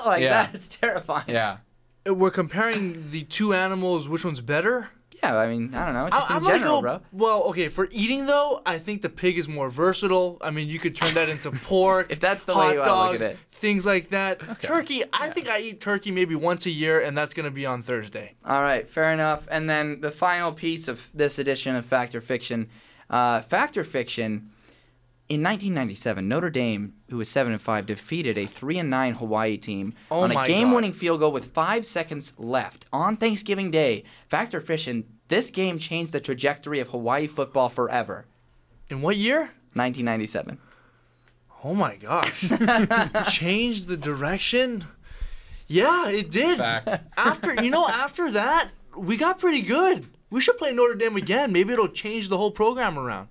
[0.06, 0.43] like Yeah.
[0.48, 0.56] that.
[0.56, 1.26] It's terrifying.
[1.28, 1.58] Yeah.
[2.06, 4.08] We're comparing the two animals.
[4.08, 4.89] Which one's better?
[5.26, 7.01] Yeah, I mean, I don't know, just I- in I'm general, go- bro.
[7.11, 10.38] Well, okay, for eating though, I think the pig is more versatile.
[10.41, 12.11] I mean, you could turn that into pork.
[12.11, 13.38] If that's the hot way you dogs, look at it.
[13.51, 14.61] things like that.
[14.61, 17.82] Turkey, I think I eat turkey maybe once a year, and that's gonna be on
[17.84, 18.34] Thursday.
[18.45, 19.47] All right, fair enough.
[19.49, 22.69] And then the final piece of this edition of Fact or Fiction,
[23.09, 24.51] uh, Fact or Fiction.
[25.28, 29.57] In 1997, Notre Dame, who was seven and five, defeated a three and nine Hawaii
[29.57, 34.03] team Oh on a game-winning field goal with five seconds left on Thanksgiving Day.
[34.30, 35.03] Factor Fiction.
[35.28, 38.26] This game changed the trajectory of Hawaii football forever.
[38.89, 39.51] In what year?
[39.73, 40.59] 1997.
[41.63, 42.41] Oh my gosh.
[43.32, 44.86] Changed the direction?
[45.67, 46.59] Yeah, it did.
[46.59, 46.88] Fact.
[47.17, 50.05] After you know, after that, we got pretty good.
[50.30, 51.51] We should play Notre Dame again.
[51.51, 53.30] Maybe it'll change the whole program around.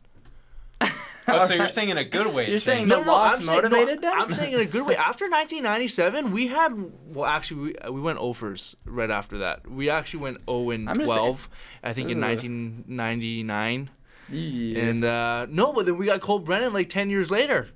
[1.28, 2.50] Oh, so you're saying in a good way?
[2.50, 3.06] You're saying changed.
[3.06, 4.12] The loss I'm motivated saying, them?
[4.20, 4.94] I'm saying in a good way.
[4.94, 6.72] After 1997, we had
[7.14, 9.70] well, actually, we, we went offers right after that.
[9.70, 11.48] We actually went 0 and I'm just 12.
[11.82, 13.90] I think in 1999.
[14.30, 14.78] Yeah.
[14.80, 17.68] And uh, no, but then we got Colt Brennan like 10 years later.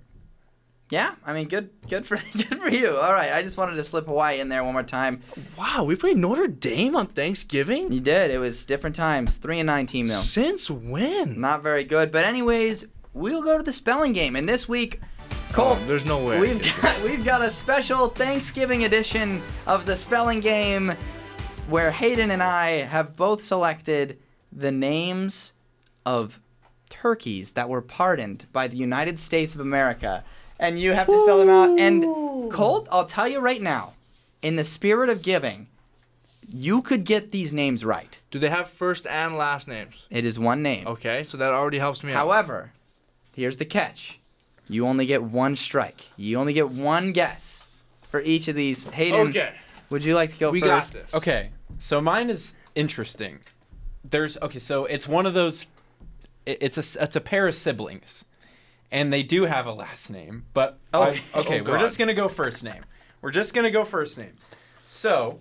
[0.90, 2.96] yeah, I mean, good, good for, good for you.
[2.96, 5.22] All right, I just wanted to slip Hawaii in there one more time.
[5.58, 7.92] Wow, we played Notre Dame on Thanksgiving.
[7.92, 8.30] You did.
[8.30, 9.36] It was different times.
[9.36, 10.20] Three and nine team though.
[10.20, 11.38] Since when?
[11.40, 12.10] Not very good.
[12.10, 12.86] But anyways,
[13.18, 14.36] we'll go to the spelling game.
[14.36, 15.00] And this week,
[15.52, 16.40] Cole, Oh, there's no way.
[16.40, 20.92] We've got, we've got a special Thanksgiving edition of the spelling game
[21.68, 24.18] where Hayden and I have both selected
[24.52, 25.52] the names
[26.06, 26.40] of
[26.90, 30.24] turkeys that were pardoned by the United States of America.
[30.60, 31.78] And you have to spell them out.
[31.78, 33.94] And Colt, I'll tell you right now,
[34.42, 35.68] in the spirit of giving,
[36.48, 38.18] you could get these names right.
[38.30, 40.06] Do they have first and last names?
[40.10, 40.86] It is one name.
[40.86, 42.26] Okay, so that already helps me out.
[43.38, 44.18] However, here's the catch.
[44.68, 46.02] You only get one strike.
[46.16, 47.64] You only get one guess
[48.10, 48.84] for each of these.
[48.84, 49.54] Hayden, Okay,
[49.90, 50.92] would you like to go we first?
[50.92, 51.14] got this.
[51.14, 53.38] Okay, so mine is interesting.
[54.04, 55.66] There's okay, so it's one of those.
[56.46, 58.24] It's a it's a pair of siblings,
[58.90, 60.44] and they do have a last name.
[60.52, 62.84] But Oh, I- okay, oh we're just gonna go first name.
[63.22, 64.34] We're just gonna go first name.
[64.86, 65.40] So,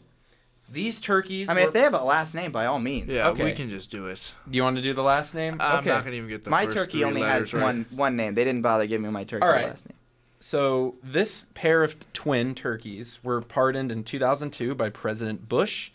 [0.72, 1.50] these turkeys.
[1.50, 3.10] I mean, were- if they have a last name, by all means.
[3.10, 4.34] Yeah, we can just do it.
[4.50, 5.58] do you want to do the last name?
[5.60, 5.90] I'm okay.
[5.90, 7.64] not gonna even get the my first turkey three only letters has right.
[7.64, 8.34] one one name.
[8.36, 9.68] They didn't bother giving me my turkey All right.
[9.68, 9.98] last name.
[10.40, 15.92] So this pair of twin turkeys were pardoned in 2002 by President Bush.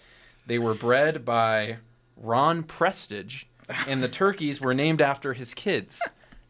[0.47, 1.79] They were bred by
[2.17, 3.47] Ron Prestage,
[3.87, 6.01] and the turkeys were named after his kids,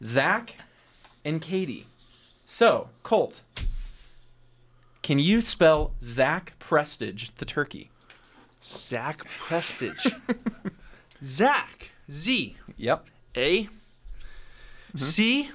[0.03, 0.57] Zach
[1.25, 1.87] and Katie.
[2.47, 3.43] So, Colt,
[5.03, 7.91] can you spell Zack Prestage, the turkey?
[8.63, 10.07] Zack Prestage.
[11.25, 11.91] Zach.
[12.11, 12.57] Z.
[12.77, 13.07] Yep.
[13.37, 13.69] A.
[14.97, 15.51] C.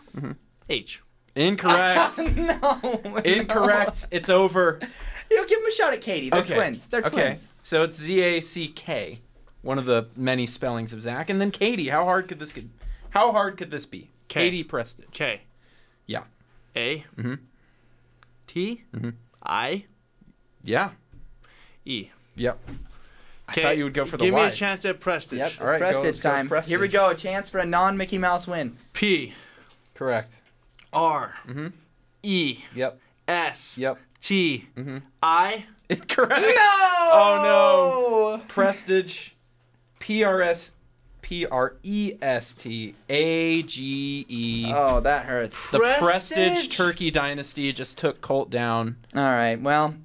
[0.70, 1.01] H.
[1.36, 2.18] Incorrect.
[2.36, 3.01] no.
[3.24, 4.08] Incorrect.
[4.12, 4.80] It's over.
[5.30, 6.30] You know, give them a shot at Katie.
[6.30, 6.55] They're okay.
[6.55, 6.88] twins.
[6.88, 7.10] They're okay.
[7.10, 7.47] twins.
[7.64, 9.20] So it's Z A C K,
[9.62, 11.89] one of the many spellings of Zach, and then Katie.
[11.89, 12.66] How hard could this get?
[13.10, 14.10] How hard could this be?
[14.30, 14.45] K.
[14.45, 15.08] Katie Prestage.
[15.12, 15.41] K.
[16.05, 16.24] Yeah.
[16.76, 17.03] A.
[17.18, 17.39] Mhm.
[18.47, 18.84] T.
[18.95, 19.14] Mhm.
[19.43, 19.86] I.
[20.64, 20.91] Yeah.
[21.86, 22.10] E.
[22.36, 22.60] Yep.
[23.50, 24.41] I 'Kay, thought you would go for the Give Y.
[24.48, 25.39] me a chance at Prestage.
[25.39, 25.52] Yep.
[25.54, 26.50] It's All right, go- Prestage let's go time.
[26.50, 26.70] Prestage.
[26.70, 27.10] Here we go.
[27.10, 28.78] A chance for a non-Mickey Mouse win.
[28.93, 29.34] P.
[29.93, 30.38] Correct.
[30.93, 31.36] R.
[31.48, 31.72] Mhm.
[32.24, 32.60] E.
[32.76, 33.00] Yep.
[33.28, 33.78] S.
[33.78, 33.98] Yep.
[34.22, 34.68] T.
[34.76, 35.02] Mhm.
[35.24, 35.66] I.
[35.89, 36.41] Incorrect.
[36.41, 37.10] No.
[37.14, 38.43] Oh, no.
[38.50, 39.36] Prestage.
[40.00, 40.74] P R S
[41.22, 44.72] P R E S T A G E.
[44.74, 45.56] Oh, that hurts.
[45.72, 46.76] The Prestage Prestage?
[46.78, 49.60] Turkey Dynasty just took Colt down, All right.
[49.62, 49.95] Well,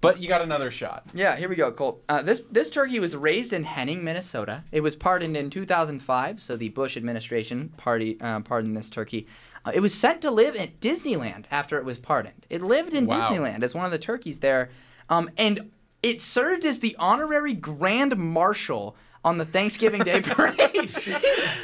[0.00, 1.04] but you got another shot.
[1.14, 1.36] yeah.
[1.36, 2.02] Here we go, Colt.
[2.08, 4.64] Uh, this this turkey was raised in Henning, Minnesota.
[4.72, 9.26] It was pardoned in 2005, so the Bush administration party uh, pardoned this turkey.
[9.64, 12.46] Uh, it was sent to live at Disneyland after it was pardoned.
[12.48, 13.28] It lived in Wow.
[13.28, 14.70] Disneyland as one of the turkeys there,
[15.10, 15.70] um, and
[16.02, 20.88] it served as the honorary Grand Marshal on the Thanksgiving Day parade.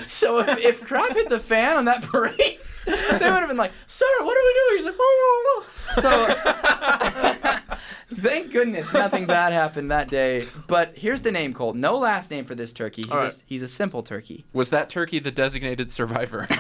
[0.06, 2.36] so if, if crap hit the fan on that parade,
[2.84, 5.64] they would have been like, "Sir, what are we doing?" He's like, "Oh, oh,
[5.96, 7.60] oh." So
[8.14, 10.46] thank goodness nothing bad happened that day.
[10.66, 11.76] But here's the name, Colt.
[11.76, 13.02] No last name for this turkey.
[13.02, 14.44] He's, All a, he's a simple turkey.
[14.52, 16.48] Was that turkey the designated survivor?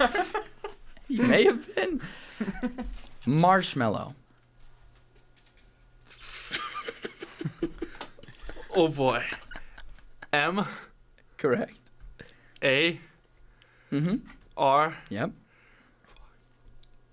[1.08, 2.02] He may have been
[3.26, 4.14] marshmallow.
[8.74, 9.24] Oh boy.
[10.32, 10.66] M.
[11.38, 11.74] Correct.
[12.62, 13.00] A.
[13.90, 14.16] Mm-hmm.
[14.58, 14.96] R.
[15.08, 15.30] Yep.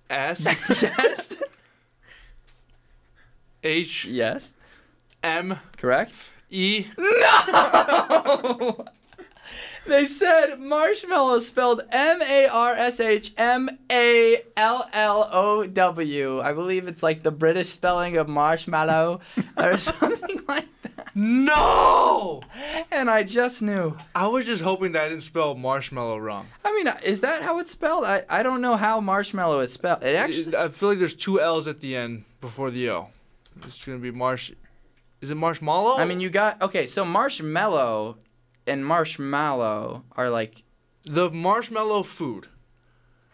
[0.09, 0.45] S.
[0.81, 1.34] yes.
[3.65, 4.05] H.
[4.05, 4.53] Yes.
[5.23, 5.59] M.
[5.77, 6.13] Correct.
[6.51, 6.85] E.
[6.97, 8.85] No.
[9.87, 16.41] they said marshmallow spelled M A R S H M A L L O W.
[16.41, 19.21] I believe it's like the British spelling of marshmallow
[19.57, 21.15] or something like that.
[21.15, 22.41] No!
[22.91, 23.97] And I just knew.
[24.13, 26.47] I was just hoping that I didn't spell marshmallow wrong.
[26.63, 28.05] I mean, uh, is that how it's spelled?
[28.05, 30.03] I, I don't know how marshmallow is spelled.
[30.03, 30.55] It actually.
[30.55, 33.09] I feel like there's two L's at the end before the O.
[33.63, 34.51] It's gonna be marsh.
[35.21, 35.97] Is it marshmallow?
[35.97, 36.85] I mean, you got okay.
[36.85, 38.17] So marshmallow
[38.67, 40.63] and marshmallow are like
[41.03, 42.47] the marshmallow food.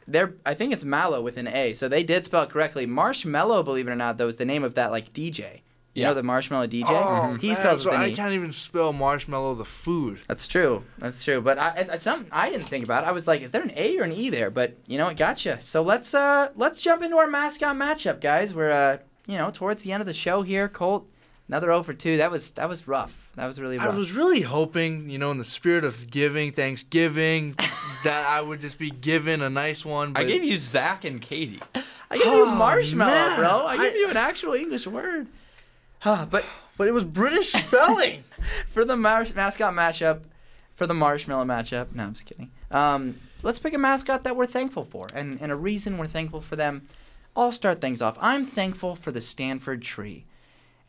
[0.07, 0.35] they're.
[0.45, 1.73] I think it's mallow with an A.
[1.73, 2.85] So they did spell it correctly.
[2.85, 5.61] Marshmallow, believe it or not, though, is the name of that like DJ.
[5.93, 6.07] You Yeah.
[6.09, 6.85] know the Marshmello DJ.
[6.87, 8.15] Oh, He man, spells so with an I E.
[8.15, 10.19] can't even spell marshmallow the food.
[10.25, 10.85] That's true.
[10.99, 11.41] That's true.
[11.41, 13.03] But I, it- it's something I didn't think about.
[13.03, 13.07] It.
[13.07, 14.49] I was like, is there an A or an E there?
[14.49, 15.61] But you know, it gotcha.
[15.61, 18.53] So let's uh let's jump into our mascot matchup, guys.
[18.53, 18.97] We're uh
[19.31, 20.67] you know towards the end of the show here.
[20.67, 21.07] Colt,
[21.47, 22.17] another 0 for two.
[22.17, 23.29] That was that was rough.
[23.35, 27.55] That was really I was really hoping, you know, in the spirit of giving, Thanksgiving,
[28.03, 30.11] that I would just be given a nice one.
[30.13, 31.61] But I gave you Zach and Katie.
[32.09, 33.39] I gave you Oh, marshmallow, man.
[33.39, 33.65] bro.
[33.65, 35.27] I gave I- you an actual English word.
[35.99, 36.43] Huh, but
[36.77, 38.23] but it was British spelling.
[38.73, 40.21] for the mar- mascot matchup,
[40.75, 41.93] for the marshmallow matchup.
[41.95, 42.51] No, I'm just kidding.
[42.71, 46.41] Um, let's pick a mascot that we're thankful for, and, and a reason we're thankful
[46.41, 46.87] for them.
[47.35, 48.17] I'll start things off.
[48.19, 50.25] I'm thankful for the Stanford tree.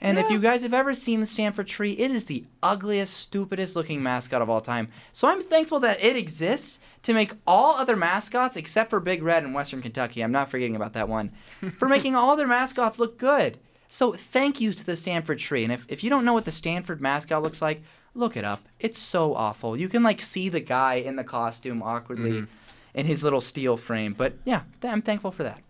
[0.02, 3.76] And if you guys have ever seen the Stanford tree, it is the ugliest, stupidest
[3.76, 4.88] looking mascot of all time.
[5.12, 9.44] So I'm thankful that it exists to make all other mascots, except for Big Red
[9.44, 11.30] in Western Kentucky, I'm not forgetting about that one,
[11.78, 13.58] for making all their mascots look good.
[13.88, 15.62] So thank you to the Stanford tree.
[15.62, 17.80] And if, if you don't know what the Stanford mascot looks like,
[18.16, 18.66] look it up.
[18.80, 19.76] It's so awful.
[19.76, 22.98] You can like see the guy in the costume awkwardly mm-hmm.
[22.98, 24.14] in his little steel frame.
[24.14, 25.60] But yeah, I'm thankful for that.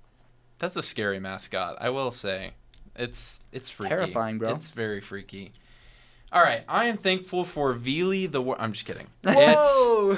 [0.62, 2.52] That's a scary mascot, I will say.
[2.94, 3.96] It's it's freaky.
[3.96, 4.54] Terrifying, bro.
[4.54, 5.52] It's very freaky.
[6.32, 8.40] All right, I am thankful for Vili the.
[8.40, 9.08] War- I'm just kidding.
[9.24, 10.16] Whoa!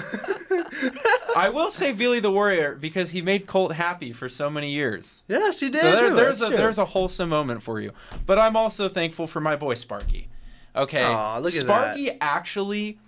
[1.36, 5.22] I will say Vili the Warrior because he made Colt happy for so many years.
[5.28, 5.80] yes, he did.
[5.80, 6.56] So there, there's that's a true.
[6.58, 7.92] there's a wholesome moment for you.
[8.26, 10.28] But I'm also thankful for my boy Sparky.
[10.76, 12.98] Okay, Aw, look at Sparky actually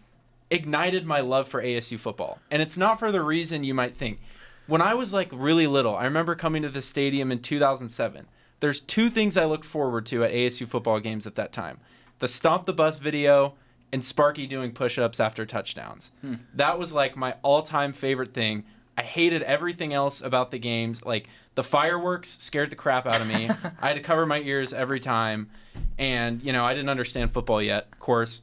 [0.50, 4.20] ignited my love for ASU football, and it's not for the reason you might think.
[4.66, 8.26] When I was like really little, I remember coming to the stadium in 2007.
[8.60, 11.78] There's two things I looked forward to at ASU football games at that time:
[12.18, 13.54] the stomp the bus video
[13.92, 16.10] and Sparky doing push-ups after touchdowns.
[16.20, 16.34] Hmm.
[16.54, 18.64] That was like my all-time favorite thing.
[18.98, 21.04] I hated everything else about the games.
[21.04, 23.48] Like the fireworks scared the crap out of me.
[23.80, 25.50] I had to cover my ears every time,
[25.98, 27.88] and you know I didn't understand football yet.
[27.92, 28.42] Of course,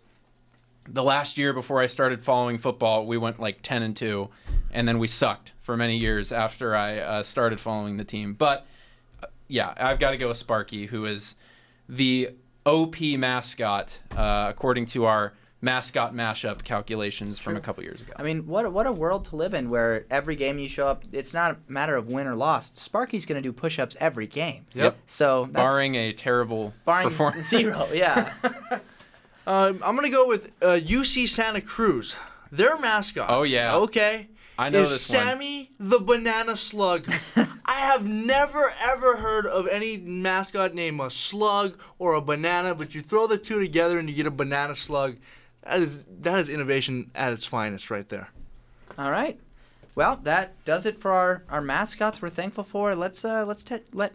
[0.88, 4.29] the last year before I started following football, we went like ten and two,
[4.71, 8.34] and then we sucked for many years after I uh, started following the team.
[8.34, 8.65] But
[9.21, 11.36] uh, yeah, I've got to go with Sparky, who is
[11.88, 12.29] the
[12.65, 18.11] OP mascot uh, according to our mascot mashup calculations from a couple years ago.
[18.17, 20.88] I mean, what a- what a world to live in where every game you show
[20.88, 22.73] up, it's not a matter of win or loss.
[22.75, 24.65] Sparky's going to do push-ups every game.
[24.73, 24.97] Yep.
[25.07, 27.47] So that's, barring a terrible barring performance.
[27.49, 28.34] zero, yeah.
[29.46, 32.16] Um, I'm gonna go with uh, UC Santa Cruz.
[32.52, 33.28] Their mascot.
[33.30, 33.76] Oh, yeah.
[33.76, 34.28] Okay.
[34.58, 35.24] I know is this one.
[35.24, 37.12] Sammy the Banana Slug.
[37.66, 42.94] I have never ever heard of any mascot named a slug or a banana, but
[42.94, 45.18] you throw the two together and you get a banana slug.
[45.64, 48.30] That is that is innovation at its finest right there.
[48.98, 49.39] All right.
[49.96, 52.22] Well, that does it for our, our mascots.
[52.22, 52.96] We're thankful for.
[52.96, 54.14] Let's uh let's te- let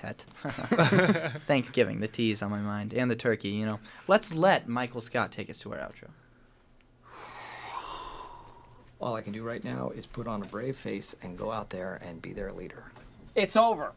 [0.00, 0.24] tet.
[0.70, 2.00] it's Thanksgiving.
[2.00, 3.50] The tea is on my mind and the turkey.
[3.50, 3.80] You know.
[4.06, 6.08] Let's let Michael Scott take us to our outro.
[9.00, 11.70] All I can do right now is put on a brave face and go out
[11.70, 12.82] there and be their leader.
[13.36, 13.92] It's over.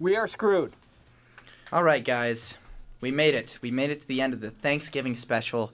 [0.00, 0.72] We are screwed.
[1.72, 2.54] All right, guys,
[3.00, 3.58] we made it.
[3.62, 5.72] We made it to the end of the Thanksgiving special,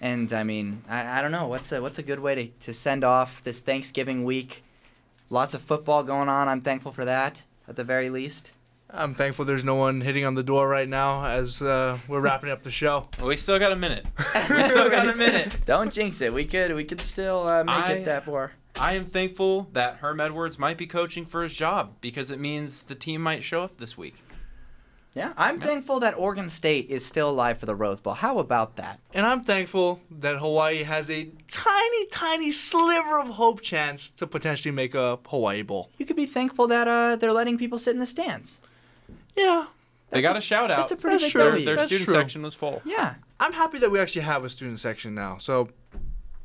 [0.00, 2.74] and I mean, I, I don't know what's a what's a good way to, to
[2.74, 4.64] send off this Thanksgiving week.
[5.30, 6.48] Lots of football going on.
[6.48, 8.52] I'm thankful for that, at the very least.
[8.90, 12.50] I'm thankful there's no one hitting on the door right now as uh, we're wrapping
[12.50, 13.08] up the show.
[13.22, 14.06] we still got a minute.
[14.48, 15.58] We still got a minute.
[15.66, 16.32] Don't jinx it.
[16.32, 18.52] We could we could still uh, make I- it that far.
[18.76, 22.82] I am thankful that Herm Edwards might be coaching for his job because it means
[22.84, 24.14] the team might show up this week.
[25.14, 28.12] Yeah, I'm thankful that Oregon State is still alive for the Rose Bowl.
[28.14, 29.00] How about that?
[29.12, 34.70] And I'm thankful that Hawaii has a tiny, tiny sliver of hope chance to potentially
[34.72, 35.90] make a Hawaii Bowl.
[35.98, 38.58] You could be thankful that uh, they're letting people sit in the stands.
[39.36, 39.66] Yeah,
[40.10, 40.78] They got a, shout out.
[40.78, 41.42] That's a pretty That's big true.
[41.42, 42.14] their their That's student true.
[42.14, 42.82] section was full.
[42.84, 43.14] Yeah.
[43.40, 45.38] I'm happy that we actually have a student section now.
[45.38, 45.68] So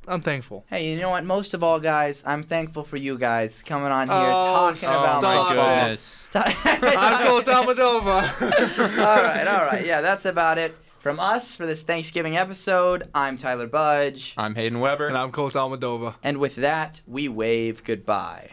[0.08, 0.66] I'm thankful.
[0.70, 1.24] Hey, you know what?
[1.24, 5.00] Most of all, guys, I'm thankful for you guys coming on here Oh, talking Oh
[5.04, 5.24] about stop.
[5.24, 5.76] my football.
[5.80, 6.28] goodness.
[6.36, 9.00] I'm Colt Tomadova.
[9.00, 9.86] all right, all right.
[9.86, 13.10] Yeah, that's about it from us for this Thanksgiving episode.
[13.16, 14.34] I'm Tyler Budge.
[14.38, 15.08] I'm Hayden Weber.
[15.08, 16.16] and I'm Colt Tomadova.
[16.24, 18.50] And with that, we wave goodbye.